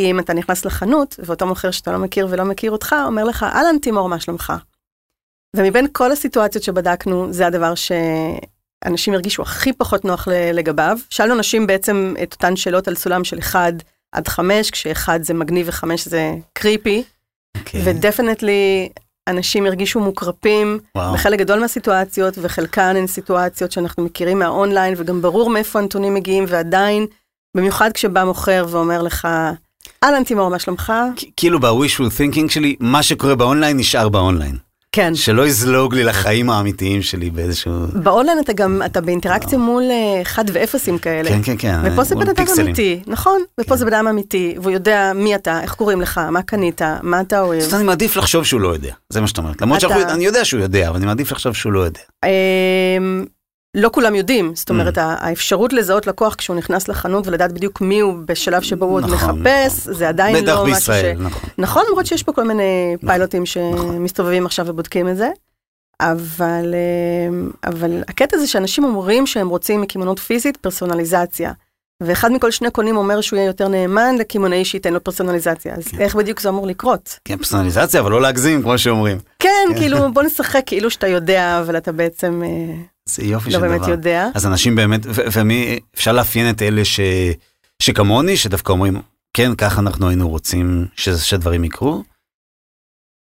אם 0.00 0.20
אתה 0.20 0.34
נכנס 0.34 0.64
לחנות, 0.64 1.20
ואותו 1.24 1.46
מוכר 1.46 1.70
שאתה 1.70 1.92
לא 1.92 1.98
מכיר 1.98 2.26
ולא 2.30 2.44
מכיר 2.44 2.70
אותך, 2.70 2.96
אומר 3.06 3.24
לך, 3.24 3.42
אהלן 3.42 3.78
תימור, 3.78 4.08
מה 4.08 4.20
שלומך? 4.20 4.52
ומבין 5.56 5.86
כל 5.92 6.12
הסיטואציות 6.12 6.64
שבדקנו, 6.64 7.32
זה 7.32 7.46
הדבר 7.46 7.72
שאנשים 7.74 9.14
הרגישו 9.14 9.42
הכי 9.42 9.72
פחות 9.72 10.04
נוח 10.04 10.28
לגביו. 10.52 10.98
שאלנו 11.10 11.34
אנשים 11.34 11.66
בעצם 11.66 12.14
את 12.22 12.32
אותן 12.32 12.56
שאלות 12.56 12.88
על 12.88 12.94
סולם 12.94 13.24
של 13.24 13.38
1 13.38 13.74
עד 14.12 14.28
5, 14.28 14.70
כשאחד 14.70 15.22
זה 15.22 15.34
מגניב 15.34 15.68
ו-5 15.68 15.86
זה 16.04 16.32
קריפי. 16.52 17.02
Okay. 17.56 17.76
ודפנטלי 17.84 18.88
אנשים 19.28 19.66
הרגישו 19.66 20.00
מוקרפים 20.00 20.78
וואו. 20.96 21.14
בחלק 21.14 21.38
גדול 21.38 21.60
מהסיטואציות, 21.60 22.34
וחלקן 22.42 22.96
הן 22.96 23.06
סיטואציות 23.06 23.72
שאנחנו 23.72 24.04
מכירים 24.04 24.38
מהאונליין, 24.38 24.94
וגם 24.96 25.22
ברור 25.22 25.50
מאיפה 25.50 25.78
הנתונים 25.78 26.14
מגיעים, 26.14 26.44
ועדיין, 26.48 27.06
במיוחד 27.56 27.92
כשבא 27.92 28.24
מוכר 28.24 28.66
ואומר 28.70 29.02
לך, 29.02 29.28
אהלן 30.04 30.24
תימור, 30.24 30.50
מה 30.50 30.58
שלומך? 30.58 30.92
כאילו 31.36 31.60
ב-wishful 31.60 32.10
thinking 32.18 32.48
שלי, 32.48 32.76
מה 32.80 33.02
שקורה 33.02 33.34
באונליין 33.34 33.76
נשאר 33.76 34.08
באונליין. 34.08 34.65
כן. 34.96 35.14
שלא 35.14 35.46
יזלוג 35.46 35.94
לי 35.94 36.04
לחיים 36.04 36.50
האמיתיים 36.50 37.02
שלי 37.02 37.30
באיזשהו... 37.30 37.72
באונליין 37.92 38.38
אתה 38.38 38.52
גם, 38.52 38.82
אתה 38.86 39.00
באינטראקציה 39.00 39.58
מול 39.58 39.82
אה, 39.82 40.22
אחד 40.22 40.44
ואפסים 40.52 40.98
כאלה. 40.98 41.28
כן, 41.28 41.40
כן, 41.42 41.54
כן. 41.58 41.80
ופה 41.84 42.04
זה 42.04 42.14
בן 42.14 42.28
אדם. 42.28 42.44
אמיתי, 42.60 43.00
נכון? 43.06 43.42
ופה 43.60 43.70
כן. 43.70 43.76
זה 43.76 43.84
בן 43.84 43.94
אדם 43.94 44.08
אמיתי, 44.08 44.54
והוא 44.62 44.70
יודע 44.70 45.12
מי 45.14 45.34
אתה, 45.34 45.62
איך 45.62 45.74
קוראים 45.74 46.00
לך, 46.00 46.20
מה 46.30 46.42
קנית, 46.42 46.82
מה 47.02 47.20
אתה 47.20 47.40
אוהב. 47.40 47.62
אז 47.62 47.74
אני 47.74 47.84
מעדיף 47.84 48.16
לחשוב 48.16 48.44
שהוא 48.44 48.60
לא 48.60 48.68
יודע, 48.68 48.92
זה 49.10 49.20
מה 49.20 49.26
שאת 49.26 49.38
אומרת. 49.38 49.62
למרות 49.62 49.80
שאני 49.80 50.24
יודע 50.24 50.44
שהוא 50.44 50.60
יודע, 50.60 50.88
אבל 50.88 50.96
אני 50.96 51.06
מעדיף 51.06 51.32
לחשוב 51.32 51.54
שהוא 51.54 51.72
לא 51.72 51.80
יודע. 51.80 52.00
לא 53.78 53.90
כולם 53.92 54.14
יודעים, 54.14 54.52
זאת 54.54 54.70
אומרת, 54.70 54.98
Mm. 54.98 55.00
האפשרות 55.00 55.72
לזהות 55.72 56.06
לקוח 56.06 56.34
כשהוא 56.34 56.56
נכנס 56.56 56.88
לחנות 56.88 57.26
ולדעת 57.26 57.52
בדיוק 57.52 57.80
מי 57.80 58.00
הוא 58.00 58.14
בשלב 58.24 58.62
שבו 58.62 58.84
הוא 58.84 58.94
עוד 58.94 59.04
נכון, 59.04 59.42
מחפש, 59.42 59.88
זה 59.88 60.08
עדיין 60.08 60.44
לא 60.44 60.66
משהו 60.66 60.94
ש... 60.94 61.04
נכון. 61.18 61.50
נכון, 61.58 61.82
למרות 61.88 62.06
שיש 62.06 62.22
פה 62.22 62.32
כל 62.32 62.44
מיני 62.44 62.94
נכון, 62.94 63.08
פיילוטים 63.08 63.42
נכון. 63.42 63.96
שמסתובבים 63.96 64.46
עכשיו 64.46 64.66
ובודקים 64.68 65.08
את 65.08 65.16
זה, 65.16 65.28
אבל, 66.00 66.74
אמ, 67.28 67.50
אבל 67.64 68.02
הקטע 68.08 68.38
זה 68.38 68.46
שאנשים 68.46 68.84
אומרים 68.84 69.26
שהם 69.26 69.48
רוצים 69.48 69.80
מקמעונות 69.80 70.18
פיזית 70.18 70.56
פרסונליזציה. 70.56 71.52
ואחד 72.02 72.32
מכל 72.32 72.50
שני 72.50 72.70
קונים 72.70 72.96
אומר 72.96 73.20
שהוא 73.20 73.36
יהיה 73.36 73.46
יותר 73.46 73.68
נאמן 73.68 74.14
לקמעונאי 74.18 74.64
שייתן 74.64 74.92
לו 74.92 75.04
פרסונליזציה, 75.04 75.74
אז 75.74 75.88
כן. 75.88 76.00
איך 76.00 76.14
בדיוק 76.14 76.40
זה 76.40 76.48
אמור 76.48 76.66
לקרות? 76.66 77.18
כן, 77.24 77.36
פרסונליזציה, 77.36 78.00
אבל 78.00 78.10
לא 78.10 78.20
להגזים, 78.20 78.62
כמו 78.62 78.78
שאומרים. 78.78 79.18
כן, 79.38 79.48
כן. 79.68 79.78
כאילו 79.78 80.12
בוא 80.12 80.22
נשחק 80.22 80.62
כאילו 80.66 80.90
שאתה 80.90 81.06
יודע, 81.06 81.60
אבל 81.60 81.76
אתה 81.76 81.92
בעצם 81.92 82.42
אה, 82.44 82.74
זה 83.08 83.24
יופי 83.24 83.50
לא 83.50 83.58
של 83.58 83.60
באמת 83.60 83.80
דבר. 83.80 83.90
יודע. 83.90 84.28
אז 84.34 84.46
אנשים 84.46 84.76
באמת, 84.76 85.00
ומי, 85.32 85.78
אפשר 85.94 86.12
לאפיין 86.12 86.50
את 86.50 86.62
אלה 86.62 86.84
ש, 86.84 87.00
שכמוני, 87.82 88.36
שדווקא 88.36 88.72
אומרים, 88.72 89.02
כן, 89.36 89.54
ככה 89.54 89.80
אנחנו 89.80 90.08
היינו 90.08 90.28
רוצים 90.28 90.86
ש, 90.96 91.08
שדברים 91.08 91.64
יקרו. 91.64 92.02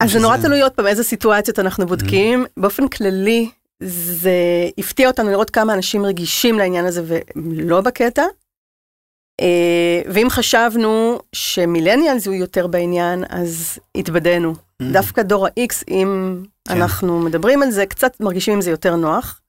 אז 0.03 0.11
זה 0.11 0.19
נורא 0.19 0.37
תלוי 0.37 0.61
עוד 0.61 0.71
פעם 0.71 0.87
איזה 0.87 1.03
סיטואציות 1.03 1.59
אנחנו 1.59 1.85
בודקים. 1.85 2.45
באופן 2.57 2.87
כללי, 2.87 3.49
זה 3.83 4.33
הפתיע 4.77 5.07
אותנו 5.07 5.29
לראות 5.29 5.49
כמה 5.49 5.73
אנשים 5.73 6.05
רגישים 6.05 6.57
לעניין 6.57 6.85
הזה 6.85 7.19
ולא 7.35 7.81
בקטע. 7.81 8.23
אה, 9.41 10.01
ואם 10.13 10.27
חשבנו 10.29 11.19
שמילניאלס 11.35 12.27
הוא 12.27 12.35
יותר 12.35 12.67
בעניין, 12.67 13.23
אז 13.29 13.79
התבדינו. 13.97 14.53
דווקא 14.81 15.21
דור 15.21 15.47
ה-X, 15.47 15.83
אם 15.87 16.41
כן. 16.67 16.81
אנחנו 16.81 17.19
מדברים 17.19 17.63
על 17.63 17.71
זה, 17.71 17.85
קצת 17.85 18.21
מרגישים 18.21 18.53
עם 18.53 18.61
זה 18.61 18.71
יותר 18.71 18.95
נוח. 18.95 19.39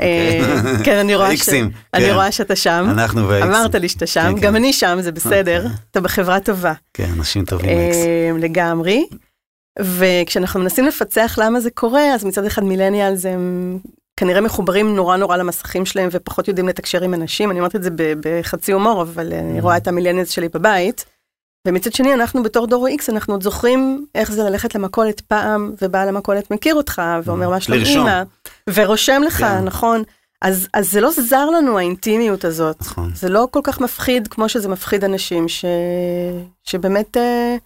אוקיי. 0.00 0.40
אה, 0.40 0.84
כן, 0.84 0.96
אני 0.96 1.14
רואה 1.16 1.36
ש- 1.36 1.48
אני 1.94 2.04
כן. 2.04 2.12
רואה 2.14 2.32
שאתה 2.32 2.56
שם. 2.56 2.86
אנחנו 2.90 3.28
והאיקסים. 3.28 3.52
אמרת 3.54 3.74
לי 3.74 3.88
שאתה 3.88 4.06
שם, 4.06 4.20
כן, 4.22 4.40
גם 4.40 4.52
כן. 4.52 4.54
אני 4.54 4.72
שם, 4.72 4.98
זה 5.00 5.12
בסדר, 5.12 5.56
אוקיי. 5.62 5.76
אתה 5.90 6.00
בחברה 6.00 6.40
טובה. 6.40 6.72
כן, 6.94 7.08
אנשים 7.18 7.44
טובים 7.44 7.78
איקס. 7.78 7.96
אה, 7.96 8.30
לגמרי. 8.38 9.06
וכשאנחנו 9.80 10.60
מנסים 10.60 10.86
לפצח 10.86 11.38
למה 11.42 11.60
זה 11.60 11.70
קורה, 11.70 12.14
אז 12.14 12.24
מצד 12.24 12.44
אחד 12.44 12.64
מילניאלס 12.64 13.26
הם 13.26 13.78
כנראה 14.16 14.40
מחוברים 14.40 14.96
נורא 14.96 15.16
נורא 15.16 15.36
למסכים 15.36 15.86
שלהם 15.86 16.08
ופחות 16.12 16.48
יודעים 16.48 16.68
לתקשר 16.68 17.02
עם 17.02 17.14
אנשים, 17.14 17.50
אני 17.50 17.58
אומרת 17.60 17.76
את 17.76 17.82
זה 17.82 17.90
בחצי 18.20 18.72
הומור, 18.72 19.02
אבל 19.02 19.32
אני 19.32 19.58
Mm. 19.58 19.62
רואה 19.62 19.76
את 19.76 19.88
המילניאלס 19.88 20.30
שלי 20.30 20.48
בבית. 20.54 21.04
ומצד 21.66 21.92
שני, 21.92 22.14
אנחנו 22.14 22.42
בתור 22.42 22.66
דור 22.66 22.86
ה-X, 22.86 23.02
אנחנו 23.08 23.34
עוד 23.34 23.42
זוכרים 23.42 24.06
איך 24.14 24.32
זה 24.32 24.42
ללכת 24.42 24.74
למכולת 24.74 25.20
פעם, 25.20 25.72
ובעל 25.82 26.08
המכולת 26.08 26.50
מכיר 26.50 26.74
אותך, 26.74 27.02
ואומר 27.24 27.50
מה 27.50 27.60
שלום 27.60 27.78
Mm. 27.78 27.80
לרשום. 27.80 28.06
אימא, 28.06 28.22
ורושם 28.74 29.22
לך, 29.26 29.36
כן. 29.36 29.64
נכון? 29.64 30.02
אז, 30.42 30.68
אז 30.74 30.90
זה 30.90 31.00
לא 31.00 31.10
זר 31.10 31.50
לנו 31.50 31.78
האינטימיות 31.78 32.44
הזאת. 32.44 32.80
נכון. 32.80 33.10
זה 33.14 33.28
לא 33.28 33.48
כל 33.50 33.60
כך 33.64 33.80
מפחיד 33.80 34.28
כמו 34.28 34.48
שזה 34.48 34.68
מפחיד 34.68 35.04
אנשים 35.04 35.48
ש... 35.48 35.64
שבאמת 36.64 37.16
אה, 37.16 37.56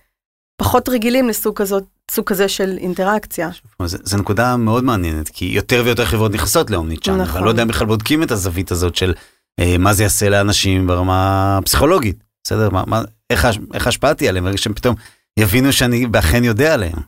פחות 0.57 0.88
רגילים 0.88 1.28
לסוג 1.28 1.57
כזאת, 1.57 1.85
סוג 2.11 2.26
כזה 2.26 2.48
של 2.48 2.76
אינטראקציה. 2.80 3.50
זה, 3.85 3.98
זה 4.02 4.16
נקודה 4.16 4.57
מאוד 4.57 4.85
מעניינת, 4.85 5.28
כי 5.28 5.44
יותר 5.44 5.83
ויותר 5.85 6.04
חברות 6.04 6.33
נכנסות 6.33 6.70
לאומני 6.70 6.96
צ'אנל, 6.96 7.22
נכון. 7.22 7.35
ואני 7.35 7.44
לא 7.44 7.50
יודע 7.50 7.62
אם 7.62 7.68
בכלל 7.68 7.87
בודקים 7.87 8.22
את 8.22 8.30
הזווית 8.30 8.70
הזאת 8.70 8.96
של 8.96 9.14
אה, 9.61 9.78
מה 9.78 9.92
זה 9.94 10.02
יעשה 10.02 10.28
לאנשים 10.28 10.87
ברמה 10.87 11.59
הפסיכולוגית, 11.59 12.16
בסדר? 12.44 12.70
מה, 12.70 12.83
מה, 12.87 13.02
איך, 13.30 13.48
איך 13.74 13.87
השפעתי 13.87 14.28
עליהם, 14.28 14.44
ברגע 14.44 14.58
שהם 14.58 14.74
פתאום 14.74 14.94
יבינו 15.38 15.72
שאני 15.72 16.06
אכן 16.18 16.44
יודע 16.44 16.74
עליהם. 16.74 16.98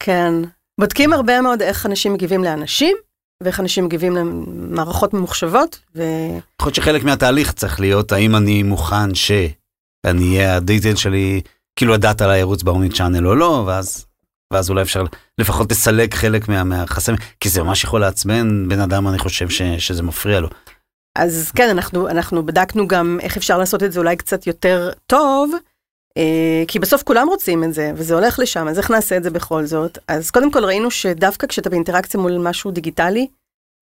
כן. 0.00 0.32
בודקים 0.80 1.12
הרבה 1.12 1.40
מאוד 1.40 1.62
איך 1.62 1.86
אנשים 1.86 2.12
מגיבים 2.12 2.44
לאנשים, 2.44 2.96
ואיך 3.42 3.60
אנשים 3.60 3.84
מגיבים 3.84 4.16
למערכות 4.16 5.14
ממוחשבות, 5.14 5.78
ו... 5.96 6.02
יכול 6.60 6.68
להיות 6.68 6.74
שחלק 6.74 7.04
מהתהליך 7.04 7.52
צריך 7.52 7.80
להיות 7.80 8.12
האם 8.12 8.36
אני 8.36 8.62
מוכן 8.62 9.14
שאני 9.14 10.36
אהיה 10.36 10.56
הדיטל 10.56 10.96
שלי, 10.96 11.40
כאילו 11.78 11.94
הדאטה 11.94 12.24
עליי 12.24 12.40
ירוץ 12.40 12.62
באומני 12.62 12.88
צ'אנל 12.88 13.26
או 13.26 13.34
לא, 13.34 13.64
ואז, 13.66 14.06
ואז 14.52 14.70
אולי 14.70 14.82
אפשר 14.82 15.04
לפחות 15.38 15.72
לסלק 15.72 16.14
חלק 16.14 16.48
מה, 16.48 16.64
מהחסמים, 16.64 17.18
כי 17.40 17.48
זה 17.48 17.62
ממש 17.62 17.84
יכול 17.84 18.00
לעצבן 18.00 18.68
בן 18.68 18.80
אדם, 18.80 19.08
אני 19.08 19.18
חושב 19.18 19.48
ש, 19.48 19.62
שזה 19.62 20.02
מפריע 20.02 20.40
לו. 20.40 20.48
אז 21.16 21.52
כן, 21.56 21.68
אנחנו, 21.70 22.08
אנחנו 22.08 22.46
בדקנו 22.46 22.88
גם 22.88 23.18
איך 23.22 23.36
אפשר 23.36 23.58
לעשות 23.58 23.82
את 23.82 23.92
זה 23.92 24.00
אולי 24.00 24.16
קצת 24.16 24.46
יותר 24.46 24.90
טוב, 25.06 25.52
אה, 26.16 26.64
כי 26.68 26.78
בסוף 26.78 27.02
כולם 27.02 27.28
רוצים 27.28 27.64
את 27.64 27.74
זה, 27.74 27.92
וזה 27.94 28.14
הולך 28.14 28.38
לשם, 28.38 28.68
אז 28.68 28.78
איך 28.78 28.90
נעשה 28.90 29.16
את 29.16 29.22
זה 29.22 29.30
בכל 29.30 29.64
זאת? 29.64 29.98
אז 30.08 30.30
קודם 30.30 30.50
כל 30.50 30.64
ראינו 30.64 30.90
שדווקא 30.90 31.46
כשאתה 31.46 31.70
באינטראקציה 31.70 32.20
מול 32.20 32.38
משהו 32.38 32.70
דיגיטלי, 32.70 33.26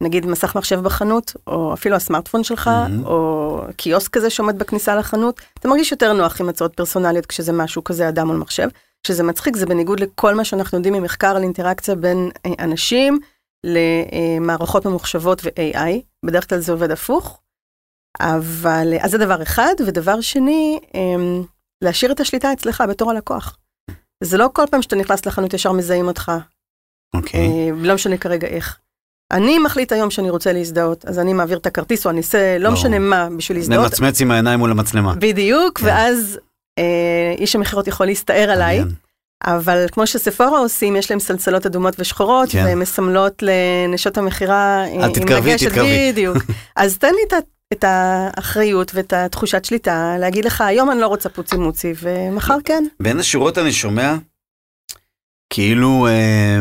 נגיד 0.03 0.27
מסך 0.27 0.57
מחשב 0.57 0.81
בחנות, 0.81 1.33
או 1.47 1.75
אפילו 1.75 1.97
הסמארטפון 1.97 2.45
שלך, 2.45 2.69
מהמם. 2.69 3.07
או 3.07 3.61
קיוסק 3.77 4.11
כזה 4.11 4.31
שעומד 4.31 4.59
בכניסה 4.59 4.97
לחנות, 4.97 5.41
אתה 5.59 5.69
מרגיש 5.69 5.93
יותר 5.93 6.13
נוח 6.13 6.41
עם 6.41 6.49
הצעות 6.49 6.75
פרסונליות 6.75 7.27
כשזה 7.27 7.53
משהו 7.53 7.85
כזה 7.85 8.09
אדם 8.09 8.27
מול 8.27 8.37
מחשב. 8.37 8.69
שזה 9.07 9.23
מצחיק, 9.23 9.57
זה 9.57 9.67
בניגוד 9.67 10.01
לכל 10.01 10.35
מה 10.35 10.45
שאנחנו 10.45 10.79
יודעים 10.79 10.95
ממחקר 10.95 11.37
על 11.37 11.43
אינטראקציה 11.43 11.95
בין 11.95 12.31
אה, 12.47 12.65
אנשים 12.65 13.19
למערכות 13.65 14.87
ממוחשבות 14.87 15.43
ו-AI, 15.45 15.91
בדרך 16.27 16.49
כלל 16.49 16.59
זה 16.59 16.73
עובד 16.73 16.91
הפוך. 16.91 17.41
אבל, 18.21 18.93
אז 19.01 19.11
זה 19.11 19.19
דבר 19.19 19.43
אחד, 19.43 19.75
ודבר 19.87 20.21
שני, 20.21 20.79
אמ, 20.95 21.43
להשאיר 21.83 22.13
את 22.13 22.21
השליטה 22.21 22.53
אצלך 22.53 22.85
בתור 22.89 23.11
הלקוח. 23.11 23.59
זה 24.23 24.39
לא 24.39 24.51
כל 24.53 24.65
פעם 24.71 24.83
שאתה 24.83 24.97
נכנס 24.97 25.27
לחנות 25.27 25.55
ישר 25.55 25.73
מזהים 25.73 26.09
אותך, 26.09 26.33
אוקיי. 27.15 27.41
אה, 27.41 27.71
לא 27.77 27.95
משנה 27.95 28.17
כרגע 28.17 28.49
איך. 28.49 28.79
אני 29.33 29.59
מחליט 29.59 29.93
היום 29.93 30.11
שאני 30.11 30.31
רוצה 30.31 30.53
להזדהות, 30.53 31.05
אז 31.05 31.19
אני 31.19 31.33
מעביר 31.33 31.59
את 31.59 31.67
הכרטיס 31.67 32.07
או 32.07 32.11
אני 32.11 32.19
אעשה 32.19 32.59
לא. 32.59 32.71
משנה 32.71 32.99
מה 32.99 33.29
בשביל 33.37 33.59
להזדהות. 33.59 33.85
נמצמץ 33.85 34.21
עם 34.21 34.31
העיניים 34.31 34.59
מול 34.59 34.71
המצלמה. 34.71 35.15
בדיוק, 35.15 35.79
כן. 35.79 35.87
ואז 35.87 36.39
אה, 36.79 37.35
איש 37.39 37.57
המכירות 37.57 37.89
יכול 37.89 38.07
להסתער 38.07 38.51
עליי. 38.51 38.79
מעניין. 38.79 39.04
אבל 39.45 39.87
כמו 39.93 40.07
שספורה 40.07 40.59
עושים, 40.59 40.97
יש 40.97 41.11
להם 41.11 41.21
סלסלות 41.21 41.67
אדומות 41.67 41.95
ושחורות, 41.99 42.49
כן. 42.51 42.65
והן 42.65 42.79
מסמלות 42.79 43.43
לנשות 43.43 44.19
המכירה 44.19 44.85
אה, 44.85 45.05
אל 45.05 45.13
תתקרבי, 45.13 45.57
תתקרבי. 45.57 46.13
בדיוק. 46.13 46.37
אז 46.77 46.99
תן 46.99 47.13
לי 47.15 47.39
את, 47.39 47.45
את 47.73 47.85
האחריות 47.87 48.91
ואת 48.95 49.13
התחושת 49.13 49.65
שליטה, 49.65 50.17
להגיד 50.21 50.45
לך, 50.45 50.61
היום 50.61 50.91
אני 50.91 51.01
לא 51.01 51.07
רוצה 51.07 51.29
פוצי 51.29 51.57
מוצי, 51.57 51.93
ומחר 52.03 52.57
כן. 52.65 52.85
בין 53.01 53.19
השורות 53.19 53.59
אני 53.59 53.73
שומע, 53.73 54.15
כאילו 55.51 56.07
אה, 56.07 56.59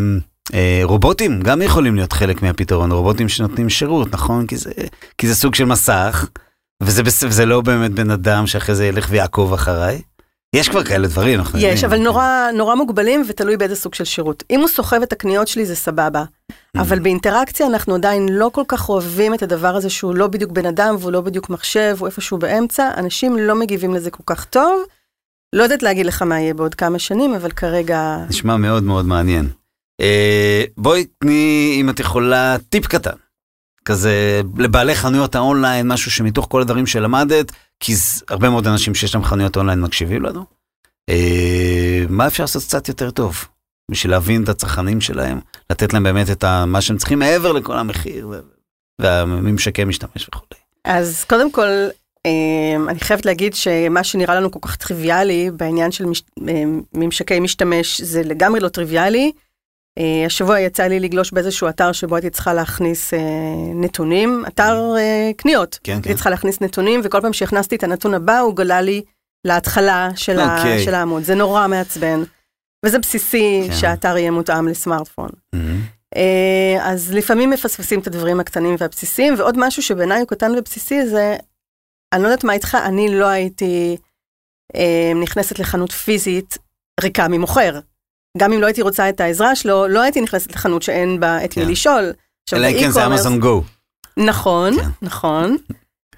אה, 0.54 0.82
רובוטים 0.84 1.42
גם 1.42 1.62
יכולים 1.62 1.96
להיות 1.96 2.14
חלק 2.14 2.42
מהפתרון, 2.42 2.92
רובוטים 2.92 3.30
שנותנים 3.30 3.70
שירות, 3.70 4.14
נכון? 4.14 4.48
כי 4.48 4.58
זה, 4.58 4.72
כי 5.18 5.28
זה 5.28 5.36
סוג 5.36 5.56
של 5.56 5.66
מסך, 5.66 6.28
וזה, 6.84 7.02
וזה 7.06 7.46
לא 7.46 7.62
באמת 7.62 7.92
בן 7.92 8.10
אדם 8.10 8.48
שאחרי 8.48 8.76
זה 8.76 8.86
ילך 8.86 9.08
ויעקוב 9.10 9.54
אחריי. 9.54 10.02
יש 10.54 10.70
כבר 10.70 10.84
כאלה 10.84 11.08
דברים, 11.08 11.40
אנחנו 11.40 11.60
יש, 11.60 11.64
יודעים. 11.64 11.86
אבל 11.86 11.98
נורא, 12.04 12.52
נורא 12.54 12.76
מוגבלים 12.76 13.24
ותלוי 13.28 13.58
באיזה 13.58 13.76
סוג 13.76 13.94
של 13.94 14.04
שירות. 14.04 14.44
אם 14.50 14.60
הוא 14.60 14.68
סוחב 14.68 15.02
את 15.02 15.14
הקניות 15.14 15.48
שלי 15.48 15.66
זה 15.66 15.76
סבבה, 15.76 16.24
אבל 16.78 17.00
באינטראקציה 17.00 17.68
אנחנו 17.68 17.96
עדיין 17.96 18.30
לא 18.30 18.50
כל 18.54 18.64
כך 18.68 18.90
אוהבים 18.90 19.34
את 19.34 19.44
הדבר 19.44 19.76
הזה 19.76 19.90
שהוא 19.90 20.16
לא 20.16 20.28
בדיוק 20.28 20.52
בן 20.52 20.66
אדם 20.66 20.96
והוא 21.00 21.12
לא 21.12 21.22
בדיוק 21.22 21.50
מחשב, 21.50 21.96
הוא 22.00 22.08
איפשהו 22.08 22.38
באמצע, 22.38 22.90
אנשים 22.98 23.38
לא 23.38 23.56
מגיבים 23.56 23.94
לזה 23.94 24.12
כל 24.12 24.24
כך 24.26 24.46
טוב. 24.46 24.84
לא 25.54 25.64
יודעת 25.64 25.84
להגיד 25.84 26.06
לך 26.06 26.22
מה 26.22 26.40
יהיה 26.40 26.54
בעוד 26.54 26.76
כמה 26.76 27.00
שנים, 27.00 27.34
אבל 27.34 27.52
כרגע... 27.52 28.18
נשמע 28.30 28.58
מאוד 28.58 28.84
מאוד 28.84 29.06
מעניין. 29.06 29.50
אה, 30.02 30.64
בואי 30.78 31.06
תני, 31.20 31.78
אם 31.82 31.90
את 31.90 32.00
יכולה, 32.00 32.56
טיפ 32.70 32.88
קטן. 32.88 33.23
כזה 33.86 34.42
לבעלי 34.58 34.96
חנויות 34.96 35.36
האונליין, 35.36 35.88
משהו 35.88 36.12
שמתוך 36.12 36.48
כל 36.50 36.62
הדברים 36.62 36.86
שלמדת, 36.86 37.52
כי 37.80 37.94
הרבה 38.30 38.50
מאוד 38.50 38.68
אנשים 38.68 38.96
שיש 38.96 39.16
להם 39.16 39.24
חנויות 39.24 39.58
אונליין 39.58 39.82
מקשיבים 39.82 40.24
לנו. 40.24 40.46
אה, 41.10 42.04
מה 42.10 42.28
אפשר 42.28 42.44
לעשות 42.44 42.64
קצת 42.64 42.88
יותר 42.88 43.12
טוב? 43.12 43.46
בשביל 43.92 44.12
להבין 44.12 44.44
את 44.44 44.50
הצרכנים 44.50 45.02
שלהם, 45.02 45.40
לתת 45.70 45.94
להם 45.94 46.04
באמת 46.04 46.30
את 46.30 46.44
ה, 46.44 46.66
מה 46.66 46.82
שהם 46.82 46.98
צריכים 46.98 47.20
מעבר 47.20 47.52
לכל 47.52 47.78
המחיר 47.78 48.32
והממשקי 49.02 49.84
משתמש 49.84 50.30
וכו'. 50.30 50.46
אז 50.86 51.24
קודם 51.24 51.52
כל, 51.52 51.68
אה, 52.26 52.76
אני 52.90 53.00
חייבת 53.00 53.26
להגיד 53.26 53.54
שמה 53.54 54.04
שנראה 54.04 54.36
לנו 54.36 54.52
כל 54.52 54.60
כך 54.62 54.76
טריוויאלי 54.76 55.52
בעניין 55.52 55.92
של 55.92 56.06
מש... 56.06 56.24
אה, 56.48 56.64
ממשקי 56.94 57.40
משתמש 57.40 58.02
זה 58.02 58.24
לגמרי 58.24 58.60
לא 58.60 58.70
טריוויאלי. 58.70 59.32
אה, 60.00 60.26
השבוע 60.26 60.60
יצא 60.60 60.84
לי 60.84 61.00
לגלוש 61.00 61.32
באיזשהו 61.32 61.70
אתר 61.70 61.92
שבו 61.92 62.16
הייתי 62.16 62.30
צריכה 62.30 62.54
להכניס 62.54 63.14
אה, 63.14 63.20
נתונים, 63.76 64.44
אתר 64.48 64.96
אה, 64.98 65.32
קניות. 65.38 65.80
כן, 65.84 65.94
הייתי 65.94 66.10
כן. 66.10 66.16
צריכה 66.16 66.30
להכניס 66.30 66.62
נתונים 66.62 67.02
וכל 67.04 67.22
פעם 67.22 67.34
שהכנסתי 67.34 67.76
את 67.76 67.84
הנתון 67.84 68.14
הבא 68.14 68.40
הוא 68.40 68.56
גלה 68.56 68.82
לי 68.82 69.02
להתחלה 69.46 70.10
של, 70.16 70.40
ה... 70.40 70.58
אוקיי. 70.58 70.84
של 70.84 70.94
העמוד, 70.94 71.24
זה 71.24 71.36
נורא 71.36 71.68
מעצבן. 71.68 72.24
וזה 72.86 73.00
בסיסי 73.00 73.64
כן. 73.68 73.76
שהאתר 73.76 74.18
יהיה 74.18 74.32
מותאם 74.32 74.68
לסמארטפון. 74.68 75.30
אה, 76.16 76.78
אז 76.82 77.14
לפעמים 77.14 77.50
מפספסים 77.50 78.00
את 78.00 78.08
הדברים 78.08 78.40
הקטנים 78.40 78.76
והבסיסיים, 78.80 79.34
ועוד 79.38 79.56
משהו 79.58 79.84
שבעיניי 79.84 80.20
הוא 80.20 80.28
קטן 80.28 80.52
ובסיסי 80.58 81.06
זה, 81.06 81.36
אני 82.14 82.24
לא 82.24 82.28
יודעת 82.28 82.44
מה 82.44 82.54
איתך, 82.54 82.78
אני 82.86 83.20
לא 83.20 83.26
הייתי 83.26 83.98
אה, 84.76 85.12
נכנסת 85.22 85.60
לחנות 85.60 85.92
פיזית 85.92 86.58
ריקה 87.04 87.28
ממוכר. 87.28 87.80
גם 88.38 88.54
אם 88.54 88.62
לא 88.62 88.66
הייתי 88.66 88.82
רוצה 88.82 89.10
את 89.10 89.22
העזרה 89.22 89.56
שלו, 89.56 89.88
לא 89.88 90.02
הייתי 90.02 90.22
נכנסת 90.22 90.52
לחנות 90.52 90.82
שאין 90.82 91.20
בה 91.20 91.46
את 91.46 91.58
מי 91.58 91.64
כן. 91.64 91.72
לשאול. 91.72 92.14
אלא 92.54 92.68
אם 92.68 92.80
כן 92.80 92.92
זה 92.92 93.06
אמזון 93.06 93.40
גו. 93.40 93.64
נכון, 94.18 94.76
כן. 94.76 94.90
נכון. 95.02 95.58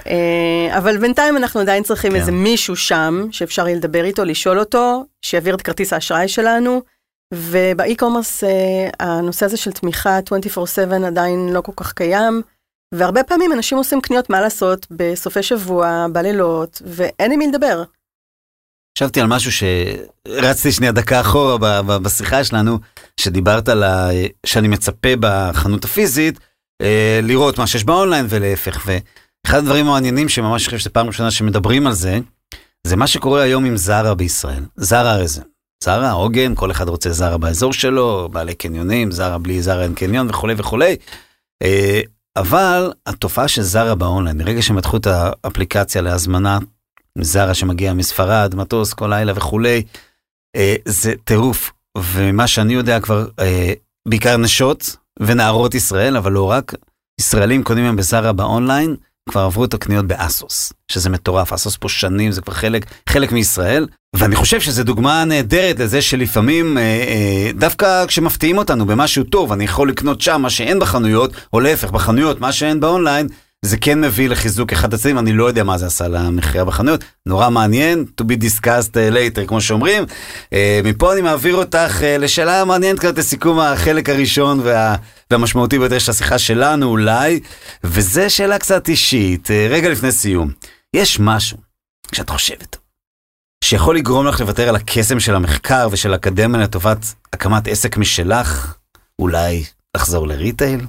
אה, 0.07 0.77
אבל 0.77 0.97
בינתיים 0.97 1.37
אנחנו 1.37 1.59
עדיין 1.59 1.83
צריכים 1.83 2.11
כן. 2.11 2.17
איזה 2.17 2.31
מישהו 2.31 2.75
שם, 2.75 3.27
שאפשר 3.31 3.67
יהיה 3.67 3.77
לדבר 3.77 4.03
איתו, 4.03 4.25
לשאול 4.25 4.59
אותו, 4.59 5.05
שיעביר 5.21 5.55
את 5.55 5.61
כרטיס 5.61 5.93
האשראי 5.93 6.27
שלנו. 6.27 6.81
ובאי-קומרס 7.33 8.43
אה, 8.43 8.89
הנושא 8.99 9.45
הזה 9.45 9.57
של 9.57 9.71
תמיכה 9.71 10.19
24/7 10.19 11.05
עדיין 11.07 11.49
לא 11.53 11.61
כל 11.61 11.71
כך 11.75 11.93
קיים, 11.93 12.41
והרבה 12.93 13.23
פעמים 13.23 13.53
אנשים 13.53 13.77
עושים 13.77 14.01
קניות, 14.01 14.29
מה 14.29 14.41
לעשות, 14.41 14.87
בסופי 14.91 15.43
שבוע, 15.43 16.05
בלילות, 16.11 16.81
ואין 16.85 17.31
עם 17.31 17.39
מי 17.39 17.47
לדבר. 17.47 17.83
חשבתי 18.97 19.21
על 19.21 19.27
משהו 19.27 19.51
שרצתי 19.51 20.71
שנייה 20.71 20.91
דקה 20.91 21.21
אחורה 21.21 21.57
ב- 21.57 21.79
ב- 21.85 21.97
בשיחה 21.97 22.43
שלנו, 22.43 22.79
שדיברת 23.19 23.69
על 23.69 23.83
ה... 23.83 24.09
שאני 24.45 24.67
מצפה 24.67 25.09
בחנות 25.19 25.83
הפיזית 25.85 26.39
אה, 26.81 27.19
לראות 27.23 27.57
מה 27.57 27.67
שיש 27.67 27.83
באונליין 27.83 28.25
ולהפך. 28.29 28.85
ואחד 28.85 29.57
הדברים 29.57 29.87
המעניינים 29.87 30.29
שממש 30.29 30.65
חושב 30.65 30.77
שזו 30.77 30.89
פעם 30.93 31.07
ראשונה 31.07 31.31
שמדברים 31.31 31.87
על 31.87 31.93
זה, 31.93 32.19
זה 32.87 32.95
מה 32.95 33.07
שקורה 33.07 33.41
היום 33.41 33.65
עם 33.65 33.77
זרה 33.77 34.15
בישראל. 34.15 34.63
זרה 34.75 35.11
הרי 35.11 35.27
זה. 35.27 35.41
זרה, 35.83 36.11
עוגן, 36.11 36.55
כל 36.55 36.71
אחד 36.71 36.89
רוצה 36.89 37.09
זרה 37.09 37.37
באזור 37.37 37.73
שלו, 37.73 38.29
בעלי 38.31 38.55
קניונים, 38.55 39.11
זרה 39.11 39.37
בלי 39.37 39.61
זרה 39.61 39.83
אין 39.83 39.93
קניון 39.93 40.29
וכולי 40.29 40.53
וכולי. 40.57 40.95
אה, 41.63 42.01
אבל 42.37 42.93
התופעה 43.05 43.47
של 43.47 43.61
זרה 43.61 43.95
באונליין, 43.95 44.37
מרגע 44.37 44.61
שהם 44.61 44.77
פתחו 44.77 44.97
את 44.97 45.07
האפליקציה 45.07 46.01
להזמנה 46.01 46.59
זרה 47.21 47.53
שמגיע 47.53 47.93
מספרד, 47.93 48.55
מטוס 48.55 48.93
כל 48.93 49.07
לילה 49.07 49.33
וכולי, 49.35 49.83
אה, 50.55 50.75
זה 50.85 51.13
טירוף. 51.23 51.71
ומה 51.97 52.47
שאני 52.47 52.73
יודע 52.73 52.99
כבר, 52.99 53.27
אה, 53.39 53.73
בעיקר 54.07 54.37
נשות 54.37 54.95
ונערות 55.19 55.75
ישראל, 55.75 56.17
אבל 56.17 56.31
לא 56.31 56.51
רק, 56.51 56.73
ישראלים 57.21 57.63
קונים 57.63 57.83
היום 57.83 57.95
בזרה 57.95 58.33
באונליין, 58.33 58.95
כבר 59.29 59.41
עברו 59.41 59.65
את 59.65 59.73
הקניות 59.73 60.07
באסוס, 60.07 60.73
שזה 60.91 61.09
מטורף, 61.09 61.53
אסוס 61.53 61.77
פה 61.77 61.89
שנים, 61.89 62.31
זה 62.31 62.41
כבר 62.41 62.53
חלק, 62.53 62.85
חלק 63.09 63.31
מישראל, 63.31 63.87
ואני 64.15 64.35
חושב 64.35 64.61
שזו 64.61 64.83
דוגמה 64.83 65.25
נהדרת 65.25 65.79
לזה 65.79 66.01
שלפעמים, 66.01 66.77
אה, 66.77 66.83
אה, 66.83 67.51
דווקא 67.53 68.05
כשמפתיעים 68.05 68.57
אותנו 68.57 68.85
במשהו 68.85 69.23
טוב, 69.23 69.51
אני 69.51 69.63
יכול 69.63 69.89
לקנות 69.89 70.21
שם 70.21 70.41
מה 70.41 70.49
שאין 70.49 70.79
בחנויות, 70.79 71.31
או 71.53 71.59
להפך, 71.59 71.91
בחנויות, 71.91 72.41
מה 72.41 72.51
שאין 72.51 72.79
באונליין, 72.79 73.27
זה 73.65 73.77
כן 73.77 74.01
מביא 74.01 74.29
לחיזוק 74.29 74.73
אחד 74.73 74.93
הצדדים, 74.93 75.17
אני 75.19 75.33
לא 75.33 75.45
יודע 75.45 75.63
מה 75.63 75.77
זה 75.77 75.85
עשה 75.85 76.07
למכירה 76.07 76.65
בחנויות, 76.65 77.03
נורא 77.25 77.49
מעניין, 77.49 78.05
to 78.21 78.23
be 78.23 78.43
discussed 78.43 78.91
uh, 78.91 79.13
later, 79.13 79.47
כמו 79.47 79.61
שאומרים. 79.61 80.03
Uh, 80.03 80.53
מפה 80.83 81.13
אני 81.13 81.21
מעביר 81.21 81.55
אותך 81.55 81.99
uh, 81.99 82.21
לשאלה 82.21 82.65
מעניינת 82.65 82.99
קצת 82.99 83.17
לסיכום 83.17 83.59
החלק 83.59 84.09
הראשון 84.09 84.59
וה, 84.63 84.95
והמשמעותי 85.31 85.79
ביותר 85.79 85.99
של 85.99 86.11
השיחה 86.11 86.37
שלנו 86.37 86.85
אולי, 86.85 87.39
וזה 87.83 88.29
שאלה 88.29 88.59
קצת 88.59 88.87
אישית, 88.87 89.49
רגע 89.69 89.89
לפני 89.89 90.11
סיום. 90.11 90.51
יש 90.95 91.19
משהו 91.19 91.57
שאת 92.11 92.29
חושבת 92.29 92.77
שיכול 93.63 93.95
לגרום 93.95 94.27
לך 94.27 94.41
לוותר 94.41 94.69
על 94.69 94.75
הקסם 94.75 95.19
של 95.19 95.35
המחקר 95.35 95.87
ושל 95.91 96.13
האקדמיה 96.13 96.61
לטובת 96.61 97.13
הקמת 97.33 97.67
עסק 97.67 97.97
משלך? 97.97 98.75
אולי 99.19 99.63
לחזור 99.97 100.27
לריטייל? 100.27 100.79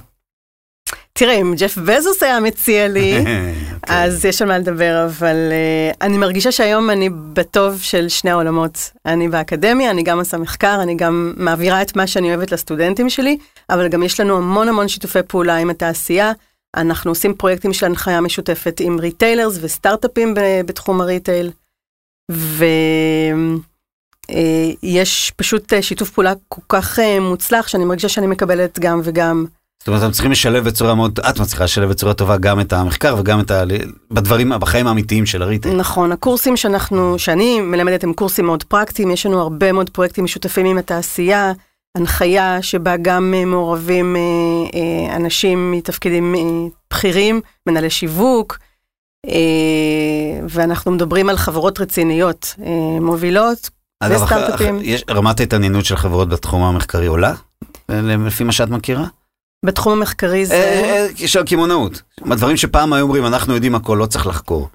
תראה, 1.17 1.33
אם 1.33 1.53
ג'ף 1.57 1.77
בזוס 1.77 2.23
היה 2.23 2.39
מציע 2.39 2.87
לי, 2.87 3.17
אוקיי. 3.19 3.55
אז 3.87 4.25
יש 4.25 4.41
על 4.41 4.47
מה 4.47 4.57
לדבר, 4.57 5.05
אבל 5.05 5.35
uh, 5.35 5.97
אני 6.01 6.17
מרגישה 6.17 6.51
שהיום 6.51 6.89
אני 6.89 7.09
בטוב 7.09 7.81
של 7.81 8.09
שני 8.09 8.31
העולמות. 8.31 8.91
אני 9.05 9.29
באקדמיה, 9.29 9.91
אני 9.91 10.03
גם 10.03 10.19
עושה 10.19 10.37
מחקר, 10.37 10.79
אני 10.81 10.95
גם 10.95 11.33
מעבירה 11.37 11.81
את 11.81 11.95
מה 11.95 12.07
שאני 12.07 12.35
אוהבת 12.35 12.51
לסטודנטים 12.51 13.09
שלי, 13.09 13.37
אבל 13.69 13.87
גם 13.87 14.03
יש 14.03 14.19
לנו 14.19 14.37
המון 14.37 14.69
המון 14.69 14.87
שיתופי 14.87 15.19
פעולה 15.27 15.57
עם 15.57 15.69
התעשייה. 15.69 16.31
אנחנו 16.75 17.11
עושים 17.11 17.33
פרויקטים 17.33 17.73
של 17.73 17.85
הנחיה 17.85 18.21
משותפת 18.21 18.79
עם 18.79 18.99
ריטיילרס 18.99 19.57
וסטארט-אפים 19.61 20.33
בתחום 20.65 21.01
הריטייל, 21.01 21.51
ויש 22.31 23.61
פשוט 25.35 25.73
אה, 25.73 25.81
שיתוף 25.81 26.09
פעולה 26.09 26.33
כל 26.47 26.61
כך 26.69 26.99
אה, 26.99 27.19
מוצלח, 27.19 27.67
שאני 27.67 27.85
מרגישה 27.85 28.09
שאני 28.09 28.27
מקבלת 28.27 28.79
גם 28.79 29.01
וגם. 29.03 29.45
זאת 29.87 29.89
אומרת, 29.89 30.03
אתם 30.03 30.11
צריכים 30.11 30.31
לשלב 30.31 30.63
בצורה 30.63 30.95
מאוד, 30.95 31.19
את 31.19 31.39
מצליחה 31.39 31.63
לשלב 31.63 31.89
בצורה 31.89 32.13
טובה 32.13 32.37
גם 32.37 32.59
את 32.59 32.73
המחקר 32.73 33.15
וגם 33.19 33.39
את 33.39 33.51
ה... 33.51 33.63
בדברים, 34.11 34.51
בחיים 34.59 34.87
האמיתיים 34.87 35.25
של 35.25 35.41
הריטייל. 35.41 35.75
נכון, 35.75 36.11
הקורסים 36.11 36.57
שאנחנו, 36.57 37.19
שאני 37.19 37.59
מלמדת 37.59 38.03
הם 38.03 38.13
קורסים 38.13 38.45
מאוד 38.45 38.63
פרקטיים, 38.63 39.11
יש 39.11 39.25
לנו 39.25 39.41
הרבה 39.41 39.71
מאוד 39.71 39.89
פרויקטים 39.89 40.23
משותפים 40.23 40.65
עם 40.65 40.77
התעשייה, 40.77 41.51
הנחיה 41.97 42.61
שבה 42.61 42.97
גם 43.01 43.33
אה, 43.37 43.45
מעורבים 43.45 44.15
אה, 44.15 44.21
אה, 44.79 45.15
אנשים 45.15 45.71
מתפקידים 45.71 46.35
בכירים, 46.91 47.41
מנהלי 47.67 47.89
שיווק, 47.89 48.57
ואנחנו 50.49 50.91
מדברים 50.91 51.29
על 51.29 51.37
חברות 51.37 51.79
רציניות, 51.79 52.55
מובילות 53.01 53.69
אגב, 53.99 54.21
וסטארט-אפים. 54.21 54.79
רמת 55.09 55.39
ההתעניינות 55.39 55.85
של 55.85 55.95
חברות 55.95 56.29
בתחום 56.29 56.63
המחקרי 56.63 57.05
עולה? 57.05 57.33
לפי 57.89 58.43
מה 58.43 58.51
שאת 58.51 58.69
מכירה? 58.69 59.05
בתחום 59.65 59.93
המחקרי 59.93 60.39
אה, 60.39 60.45
זה... 60.45 61.07
אה, 61.21 61.27
של 61.27 61.39
הקמעונאות. 61.39 62.01
הדברים 62.31 62.57
שפעם 62.57 62.93
היו 62.93 63.03
אומרים, 63.03 63.25
אנחנו 63.25 63.53
יודעים 63.53 63.75
הכל, 63.75 63.97
לא 64.01 64.05
צריך 64.05 64.27
לחקור. 64.27 64.69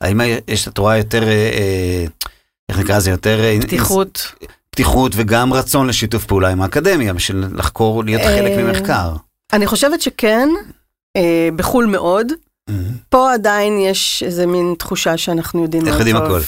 האם 0.00 0.20
יש 0.48 0.68
את 0.68 0.78
רואה 0.78 0.98
יותר, 0.98 1.22
אה, 1.22 1.28
אה, 1.28 2.04
איך 2.68 2.78
נקרא 2.78 2.96
לזה, 2.96 3.10
יותר... 3.10 3.40
אה, 3.40 3.58
פתיחות. 3.62 4.32
פתיחות 4.70 5.12
וגם 5.16 5.52
רצון 5.52 5.86
לשיתוף 5.86 6.24
פעולה 6.24 6.48
עם 6.48 6.62
האקדמיה, 6.62 7.14
בשביל 7.14 7.44
לחקור, 7.54 8.04
להיות 8.04 8.22
חלק 8.22 8.58
אה, 8.58 8.62
ממחקר. 8.62 9.12
אני 9.52 9.66
חושבת 9.66 10.00
שכן, 10.02 10.48
אה, 11.16 11.48
בחו"ל 11.56 11.86
מאוד. 11.86 12.32
פה 13.08 13.32
עדיין 13.32 13.78
יש 13.78 14.22
איזה 14.26 14.46
מין 14.46 14.74
תחושה 14.78 15.16
שאנחנו 15.16 15.62
יודעים 15.62 15.84
מאוד 15.84 15.94
יודעים. 15.98 16.16
הכל. 16.16 16.40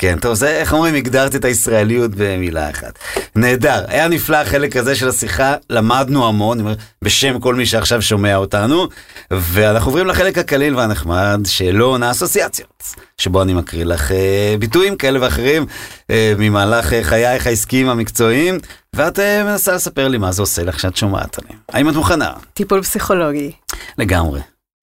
כן, 0.00 0.18
טוב, 0.18 0.34
זה, 0.34 0.48
איך 0.48 0.72
אומרים, 0.72 0.94
הגדרת 0.94 1.34
את 1.34 1.44
הישראליות 1.44 2.10
במילה 2.16 2.70
אחת. 2.70 2.98
נהדר, 3.36 3.84
היה 3.88 4.08
נפלא 4.08 4.36
החלק 4.36 4.76
הזה 4.76 4.94
של 4.94 5.08
השיחה, 5.08 5.54
למדנו 5.70 6.28
המון, 6.28 6.60
אומר, 6.60 6.74
בשם 7.02 7.40
כל 7.40 7.54
מי 7.54 7.66
שעכשיו 7.66 8.02
שומע 8.02 8.36
אותנו, 8.36 8.88
ואנחנו 9.30 9.88
עוברים 9.88 10.06
לחלק 10.06 10.38
הקליל 10.38 10.76
והנחמד, 10.76 11.40
שאלון 11.46 12.02
האסוציאציות, 12.02 12.82
שבו 13.18 13.42
אני 13.42 13.54
מקריא 13.54 13.84
לך 13.84 14.12
אה, 14.12 14.54
ביטויים 14.58 14.96
כאלה 14.96 15.22
ואחרים 15.22 15.66
אה, 16.10 16.32
ממהלך 16.38 16.92
אה, 16.92 17.04
חייך 17.04 17.46
העסקיים 17.46 17.88
המקצועיים, 17.88 18.58
ואת 18.96 19.18
אה, 19.18 19.44
מנסה 19.44 19.72
לספר 19.72 20.08
לי 20.08 20.18
מה 20.18 20.32
זה 20.32 20.42
עושה 20.42 20.62
לך 20.62 20.80
שאת 20.80 20.96
שומעת 20.96 21.38
עליהם. 21.38 21.58
האם 21.68 21.88
את 21.88 21.94
מוכנה? 21.94 22.32
טיפול 22.54 22.82
פסיכולוגי. 22.82 23.52
לגמרי. 23.98 24.40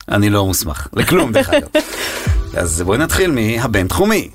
אני 0.09 0.29
לא 0.29 0.45
מוסמך, 0.45 0.87
לכלום 0.93 1.31
דרך 1.31 1.49
אגב. 1.49 1.67
אז 2.61 2.81
בואי 2.81 2.97
נתחיל 2.97 3.31
מהבינתחומי. 3.31 4.29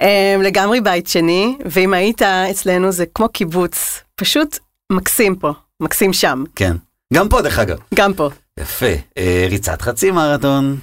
אמ, 0.00 0.42
לגמרי 0.42 0.80
בית 0.80 1.06
שני, 1.06 1.56
ואם 1.64 1.94
היית 1.94 2.22
אצלנו 2.22 2.92
זה 2.92 3.04
כמו 3.14 3.28
קיבוץ, 3.28 4.02
פשוט 4.14 4.58
מקסים 4.92 5.36
פה, 5.36 5.52
מקסים 5.80 6.12
שם, 6.12 6.44
כן. 6.56 6.76
גם 7.14 7.28
פה, 7.28 7.42
דרך 7.42 7.58
אגב. 7.58 7.78
גם 7.94 8.14
פה. 8.14 8.30
יפה. 8.60 8.86
אה, 9.18 9.46
ריצת 9.50 9.82
חצי 9.82 10.10
מרתון. 10.10 10.78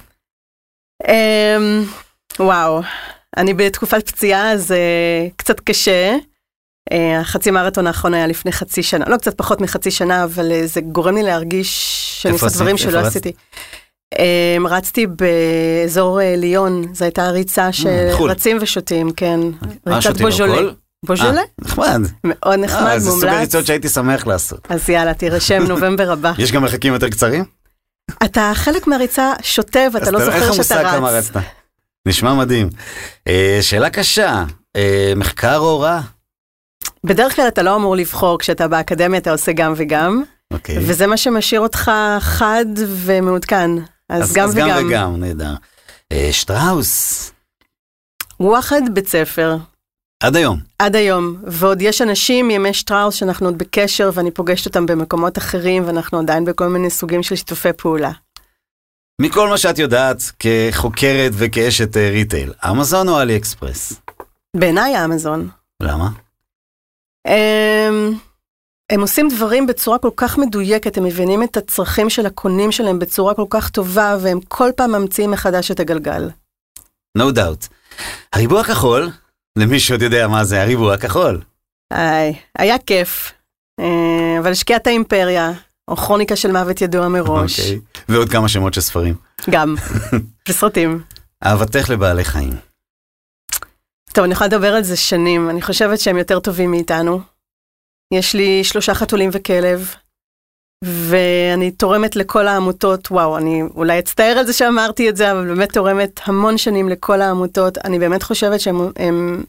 אמ, 1.08 1.84
וואו, 2.38 2.80
אני 3.36 3.54
בתקופת 3.54 4.08
פציעה, 4.08 4.52
אז 4.52 4.72
אה, 4.72 5.26
קצת 5.36 5.60
קשה. 5.60 6.16
אה, 6.92 7.20
החצי 7.20 7.50
מרתון 7.50 7.86
האחרון 7.86 8.14
היה 8.14 8.26
לפני 8.26 8.52
חצי 8.52 8.82
שנה, 8.82 9.04
לא 9.08 9.16
קצת 9.16 9.38
פחות 9.38 9.60
מחצי 9.60 9.90
שנה, 9.90 10.24
אבל 10.24 10.52
זה 10.64 10.80
גורם 10.80 11.14
לי 11.14 11.22
להרגיש 11.22 11.98
שאני 12.22 12.32
עושה 12.32 12.46
דברים? 12.46 12.78
שלא 12.78 12.98
עשיתי. 12.98 13.32
אמ, 14.18 14.66
רצתי 14.66 15.06
באזור 15.06 16.20
אה, 16.20 16.34
ליון, 16.36 16.84
זו 16.94 17.04
הייתה 17.04 17.28
ריצה 17.30 17.72
של 17.72 18.08
חו"ל. 18.12 18.30
רצים 18.30 18.58
ושותים, 18.60 19.10
כן. 19.12 19.40
מה, 19.86 19.96
ריצת 19.96 20.20
בוז'ולה. 20.20 20.70
בוז'ולה? 21.06 21.40
אה, 21.40 21.44
נחמד. 21.58 22.00
מאוד 22.24 22.58
נחמד, 22.58 22.86
אה, 22.86 22.98
זה 22.98 23.10
סוג 23.10 23.18
מומלץ. 23.20 23.36
הריצות 23.36 23.66
שהייתי 23.66 23.88
שמח 23.88 24.26
לעשות. 24.26 24.66
אז 24.68 24.90
יאללה, 24.90 25.14
תירשם 25.14 25.62
נובמבר 25.68 26.12
הבא. 26.12 26.32
יש 26.38 26.52
גם 26.52 26.62
מרחקים 26.62 26.92
יותר 26.92 27.08
קצרים? 27.08 27.44
אתה 28.24 28.52
חלק 28.54 28.86
מהריצה 28.86 29.32
שוטה 29.42 29.80
ואתה 29.92 30.10
לא 30.10 30.24
זוכר 30.24 30.40
שאתה 30.40 30.54
המושג 30.54 30.82
כמה 30.90 31.10
רץ. 31.10 31.30
רצת. 31.30 31.40
נשמע 32.08 32.34
מדהים. 32.34 32.68
אה, 33.28 33.58
שאלה 33.60 33.90
קשה, 33.90 34.44
אה, 34.76 35.12
מחקר 35.16 35.56
או 35.56 35.70
הוראה? 35.70 36.00
בדרך 37.04 37.36
כלל 37.36 37.48
אתה 37.48 37.62
לא 37.62 37.76
אמור 37.76 37.96
לבחור 37.96 38.38
כשאתה 38.38 38.68
באקדמיה, 38.68 39.20
אתה 39.20 39.32
עושה 39.32 39.52
גם 39.52 39.72
וגם, 39.76 40.22
אוקיי. 40.52 40.78
וזה 40.78 41.06
מה 41.06 41.16
שמשאיר 41.16 41.60
אותך 41.60 41.90
חד 42.20 42.66
ומעודכן. 42.76 43.70
אז 44.08 44.32
גם 44.32 44.48
אז 44.48 44.54
גם 44.54 44.68
וגם. 44.68 44.86
וגם, 44.86 45.16
נהדר. 45.16 45.54
אה, 46.12 46.28
שטראוס, 46.32 47.32
וואחד 48.40 48.82
בית 48.92 49.08
ספר, 49.08 49.56
עד 50.22 50.36
היום. 50.36 50.58
עד 50.78 50.96
היום, 50.96 51.36
ועוד 51.46 51.82
יש 51.82 52.02
אנשים 52.02 52.48
מימי 52.48 52.74
שטראוס 52.74 53.14
שאנחנו 53.14 53.46
עוד 53.46 53.58
בקשר 53.58 54.10
ואני 54.14 54.30
פוגשת 54.30 54.66
אותם 54.66 54.86
במקומות 54.86 55.38
אחרים 55.38 55.86
ואנחנו 55.86 56.18
עדיין 56.18 56.44
בכל 56.44 56.68
מיני 56.68 56.90
סוגים 56.90 57.22
של 57.22 57.36
שיתופי 57.36 57.72
פעולה. 57.72 58.10
מכל 59.20 59.48
מה 59.48 59.58
שאת 59.58 59.78
יודעת 59.78 60.22
כחוקרת 60.38 61.32
וכאשת 61.34 61.96
אה, 61.96 62.10
ריטייל, 62.10 62.52
אמזון 62.70 63.08
או 63.08 63.20
אלי 63.20 63.36
אקספרס? 63.36 63.92
בעיניי 64.56 65.04
אמזון. 65.04 65.48
למה? 65.82 66.08
הם, 67.26 68.14
הם 68.92 69.00
עושים 69.00 69.28
דברים 69.28 69.66
בצורה 69.66 69.98
כל 69.98 70.10
כך 70.16 70.38
מדויקת, 70.38 70.96
הם 70.96 71.04
מבינים 71.04 71.42
את 71.42 71.56
הצרכים 71.56 72.10
של 72.10 72.26
הקונים 72.26 72.72
שלהם 72.72 72.98
בצורה 72.98 73.34
כל 73.34 73.44
כך 73.50 73.70
טובה, 73.70 74.16
והם 74.20 74.40
כל 74.48 74.70
פעם 74.76 74.92
ממציאים 74.92 75.30
מחדש 75.30 75.70
את 75.70 75.80
הגלגל. 75.80 76.30
No 77.18 77.34
doubt. 77.34 77.68
הריבוע 78.32 78.60
הכחול, 78.60 79.10
למי 79.58 79.80
שעוד 79.80 80.02
יודע 80.02 80.28
מה 80.28 80.44
זה 80.44 80.62
הריבוע 80.62 80.94
הכחול. 80.94 81.40
איי, 81.92 82.34
היה 82.58 82.78
כיף. 82.78 83.32
אה, 83.80 84.38
אבל 84.38 84.50
השקיעת 84.50 84.86
האימפריה, 84.86 85.52
או 85.88 85.96
כרוניקה 85.96 86.36
של 86.36 86.52
מוות 86.52 86.80
ידוע 86.80 87.08
מראש, 87.08 87.60
אוקיי. 87.60 87.80
ועוד 88.08 88.28
כמה 88.28 88.48
שמות 88.48 88.74
של 88.74 88.80
ספרים. 88.80 89.14
גם, 89.50 89.74
וסרטים. 90.48 91.02
אהבתך 91.44 91.90
לבעלי 91.90 92.24
חיים. 92.24 92.52
טוב, 94.12 94.24
אני 94.24 94.32
יכולה 94.32 94.48
לדבר 94.48 94.74
על 94.74 94.82
זה 94.82 94.96
שנים, 94.96 95.50
אני 95.50 95.62
חושבת 95.62 96.00
שהם 96.00 96.16
יותר 96.16 96.40
טובים 96.40 96.70
מאיתנו. 96.70 97.20
יש 98.14 98.34
לי 98.34 98.64
שלושה 98.64 98.94
חתולים 98.94 99.30
וכלב, 99.32 99.94
ואני 100.84 101.70
תורמת 101.70 102.16
לכל 102.16 102.48
העמותות, 102.48 103.10
וואו, 103.10 103.38
אני 103.38 103.62
אולי 103.74 103.98
אצטער 103.98 104.38
על 104.38 104.46
זה 104.46 104.52
שאמרתי 104.52 105.08
את 105.08 105.16
זה, 105.16 105.32
אבל 105.32 105.46
באמת 105.46 105.72
תורמת 105.72 106.20
המון 106.24 106.58
שנים 106.58 106.88
לכל 106.88 107.20
העמותות. 107.20 107.78
אני 107.78 107.98
באמת 107.98 108.22
חושבת 108.22 108.60
שהם 108.60 108.76
הם 108.96 109.44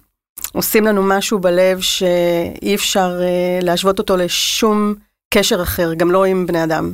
עושים 0.54 0.86
לנו 0.86 1.04
משהו 1.04 1.40
בלב 1.40 1.80
שאי 1.82 2.76
אפשר 2.76 3.20
uh, 3.20 3.66
להשוות 3.66 4.00
אותו 4.00 4.18
לשום 4.18 4.96
קשר 5.34 5.64
אחר, 5.64 5.94
גם 5.94 6.12
לא 6.12 6.26
עם 6.26 6.46
בני 6.46 6.64
אדם. 6.64 6.94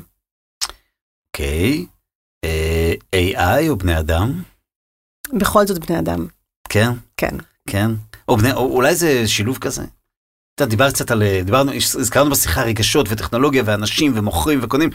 אוקיי. 1.27 1.85
אה, 2.43 2.93
AI 3.15 3.69
או 3.69 3.75
בני 3.75 3.99
אדם? 3.99 4.41
בכל 5.33 5.67
זאת 5.67 5.85
בני 5.85 5.99
אדם, 5.99 6.27
כן, 6.69 6.89
כן. 7.17 7.35
כן. 7.69 7.91
או 8.27 8.37
בני, 8.37 8.53
או 8.53 8.73
אולי 8.73 8.95
זה 8.95 9.27
שילוב 9.27 9.57
כזה. 9.57 9.83
אתה 10.55 10.65
דיברת 10.65 10.93
קצת 10.93 11.11
על, 11.11 11.23
דיברנו, 11.45 11.71
הזכרנו 11.73 12.29
בשיחה 12.29 12.63
רגשות 12.63 13.05
וטכנולוגיה 13.09 13.63
ואנשים 13.65 14.11
ומוכרים 14.15 14.59
וקונים. 14.61 14.89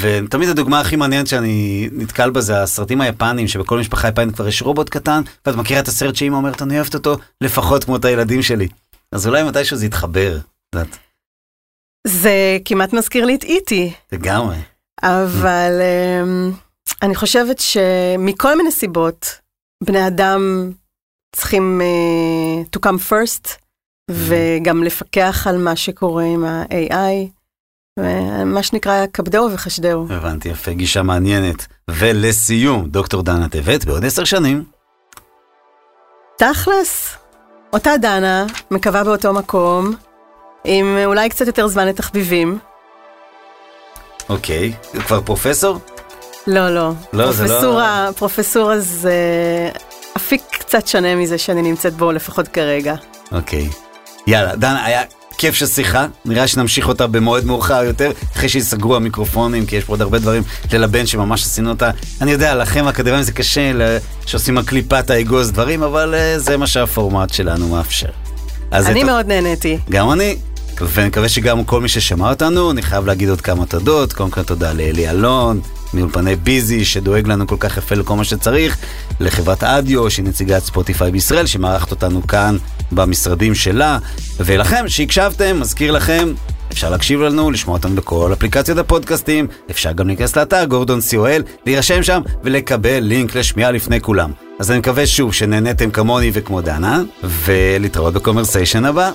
ותמיד 0.00 0.48
הדוגמה 0.48 0.80
הכי 0.80 0.96
מעניינת 0.96 1.26
שאני 1.26 1.88
נתקל 1.92 2.30
בה 2.30 2.40
זה 2.40 2.62
הסרטים 2.62 3.00
היפנים 3.00 3.48
שבכל 3.48 3.78
משפחה 3.78 4.08
יפנית 4.08 4.34
כבר 4.34 4.48
יש 4.48 4.62
רובוט 4.62 4.88
קטן 4.88 5.22
ואת 5.46 5.54
מכירה 5.54 5.80
את 5.80 5.88
הסרט 5.88 6.16
שאמא 6.16 6.36
אומרת 6.36 6.62
אני 6.62 6.76
אוהבת 6.76 6.94
אותו 6.94 7.16
לפחות 7.40 7.84
כמו 7.84 7.96
את 7.96 8.04
הילדים 8.04 8.42
שלי. 8.42 8.68
אז 9.12 9.26
אולי 9.26 9.42
מתישהו 9.42 9.76
זה 9.76 9.86
יתחבר, 9.86 10.36
את 10.36 10.74
יודעת, 10.74 10.98
זה 12.06 12.58
כמעט 12.64 12.92
מזכיר 12.92 13.24
לי 13.24 13.34
את 13.34 13.44
איטי. 13.44 13.92
לגמרי. 14.12 14.56
אבל 15.02 15.72
um, 15.80 16.54
אני 17.02 17.14
חושבת 17.14 17.58
שמכל 17.58 18.56
מיני 18.56 18.72
סיבות, 18.72 19.26
בני 19.84 20.06
אדם 20.06 20.72
צריכים 21.36 21.80
uh, 21.80 22.76
to 22.76 22.88
come 22.88 23.10
first, 23.10 23.48
וגם 24.08 24.82
לפקח 24.82 25.46
על 25.50 25.56
מה 25.58 25.76
שקורה 25.76 26.24
עם 26.24 26.44
ה-AI, 26.44 27.30
מה 28.44 28.62
שנקרא 28.62 29.06
כבדהו 29.12 29.52
וחשדהו. 29.52 30.06
הבנתי, 30.10 30.48
יפה, 30.48 30.72
גישה 30.72 31.02
מעניינת. 31.02 31.66
ולסיום, 31.90 32.88
דוקטור 32.88 33.22
דנה 33.22 33.48
טבת, 33.48 33.84
בעוד 33.84 34.04
עשר 34.04 34.24
שנים. 34.24 34.64
תכלס, 36.38 37.16
אותה 37.72 37.90
דנה, 38.00 38.46
מקווה 38.70 39.04
באותו 39.04 39.32
מקום, 39.32 39.94
עם 40.64 40.98
אולי 41.04 41.28
קצת 41.28 41.46
יותר 41.46 41.66
זמן 41.66 41.86
לתחביבים. 41.88 42.58
אוקיי, 44.28 44.72
כבר 45.06 45.20
פרופסור? 45.20 45.78
לא, 46.46 46.70
לא. 46.74 46.92
לא, 47.12 47.32
זה 47.32 47.44
לא- 47.44 47.48
פרופסורה, 47.48 48.08
פרופסורה 48.16 48.78
זה 48.80 49.14
אפיק 50.16 50.42
קצת 50.50 50.86
שונה 50.86 51.14
מזה 51.14 51.38
שאני 51.38 51.62
נמצאת 51.62 51.94
בו, 51.94 52.12
לפחות 52.12 52.48
כרגע. 52.48 52.94
אוקיי. 53.32 53.68
יאללה, 54.28 54.56
דנה, 54.56 54.84
היה 54.84 55.02
כיף 55.38 55.54
של 55.54 55.66
שיחה, 55.66 56.06
נראה 56.24 56.48
שנמשיך 56.48 56.88
אותה 56.88 57.06
במועד 57.06 57.44
מאוחר 57.44 57.84
יותר, 57.84 58.10
אחרי 58.36 58.48
שיסגרו 58.48 58.96
המיקרופונים, 58.96 59.66
כי 59.66 59.76
יש 59.76 59.84
פה 59.84 59.92
עוד 59.92 60.02
הרבה 60.02 60.18
דברים 60.18 60.42
ללבן 60.72 61.06
שממש 61.06 61.44
עשינו 61.44 61.70
אותה. 61.70 61.90
אני 62.20 62.30
יודע, 62.30 62.54
לכם 62.54 62.86
האקדמיים 62.86 63.22
זה 63.22 63.32
קשה, 63.32 63.72
שעושים 64.26 64.58
על 64.58 64.64
קליפת 64.64 65.10
האגוז 65.10 65.52
דברים, 65.52 65.82
אבל 65.82 66.14
אה, 66.14 66.38
זה 66.38 66.56
מה 66.56 66.66
שהפורמט 66.66 67.32
שלנו 67.32 67.68
מאפשר. 67.68 68.08
אני 68.72 69.04
מאוד 69.04 69.26
נהניתי. 69.26 69.78
גם 69.90 70.10
אני, 70.10 70.36
ונקווה 70.94 71.28
שגם 71.28 71.64
כל 71.64 71.80
מי 71.80 71.88
ששמע 71.88 72.30
אותנו, 72.30 72.70
אני 72.70 72.82
חייב 72.82 73.06
להגיד 73.06 73.28
עוד 73.28 73.40
כמה 73.40 73.66
תודות. 73.66 74.12
קודם 74.12 74.30
כל 74.30 74.42
תודה 74.42 74.72
לאלי 74.72 75.10
אלון, 75.10 75.60
מאולפני 75.94 76.36
ביזי, 76.36 76.84
שדואג 76.84 77.28
לנו 77.28 77.46
כל 77.46 77.56
כך 77.58 77.76
יפה 77.76 77.94
לכל 77.94 78.16
מה 78.16 78.24
שצריך, 78.24 78.76
לחברת 79.20 79.64
אדיו, 79.64 80.10
שהיא 80.10 80.24
נציגת 80.24 80.62
ספוטיפיי 80.62 81.10
בישראל, 81.10 81.46
שמארחת 81.46 81.90
אותנו 81.90 82.26
כאן 82.26 82.56
במשרדים 82.92 83.54
שלה, 83.54 83.98
ולכם 84.40 84.84
שהקשבתם, 84.88 85.60
מזכיר 85.60 85.92
לכם, 85.92 86.32
אפשר 86.72 86.90
להקשיב 86.90 87.20
לנו, 87.20 87.50
לשמוע 87.50 87.76
אותנו 87.76 87.94
בכל 87.94 88.32
אפליקציות 88.32 88.78
הפודקאסטים, 88.78 89.46
אפשר 89.70 89.92
גם 89.92 90.06
להיכנס 90.06 90.36
לאתר 90.36 90.64
גורדון 90.64 91.00
co.il, 91.10 91.42
להירשם 91.66 92.02
שם 92.02 92.20
ולקבל 92.44 92.98
לינק 92.98 93.34
לשמיעה 93.34 93.70
לפני 93.70 94.00
כולם. 94.00 94.30
אז 94.58 94.70
אני 94.70 94.78
מקווה 94.78 95.06
שוב 95.06 95.34
שנהניתם 95.34 95.90
כמוני 95.90 96.30
וכמו 96.34 96.60
דנה, 96.60 97.02
ולהתראות 97.22 98.14
בקומרסיישן 98.14 98.84
הבא. 98.84 99.10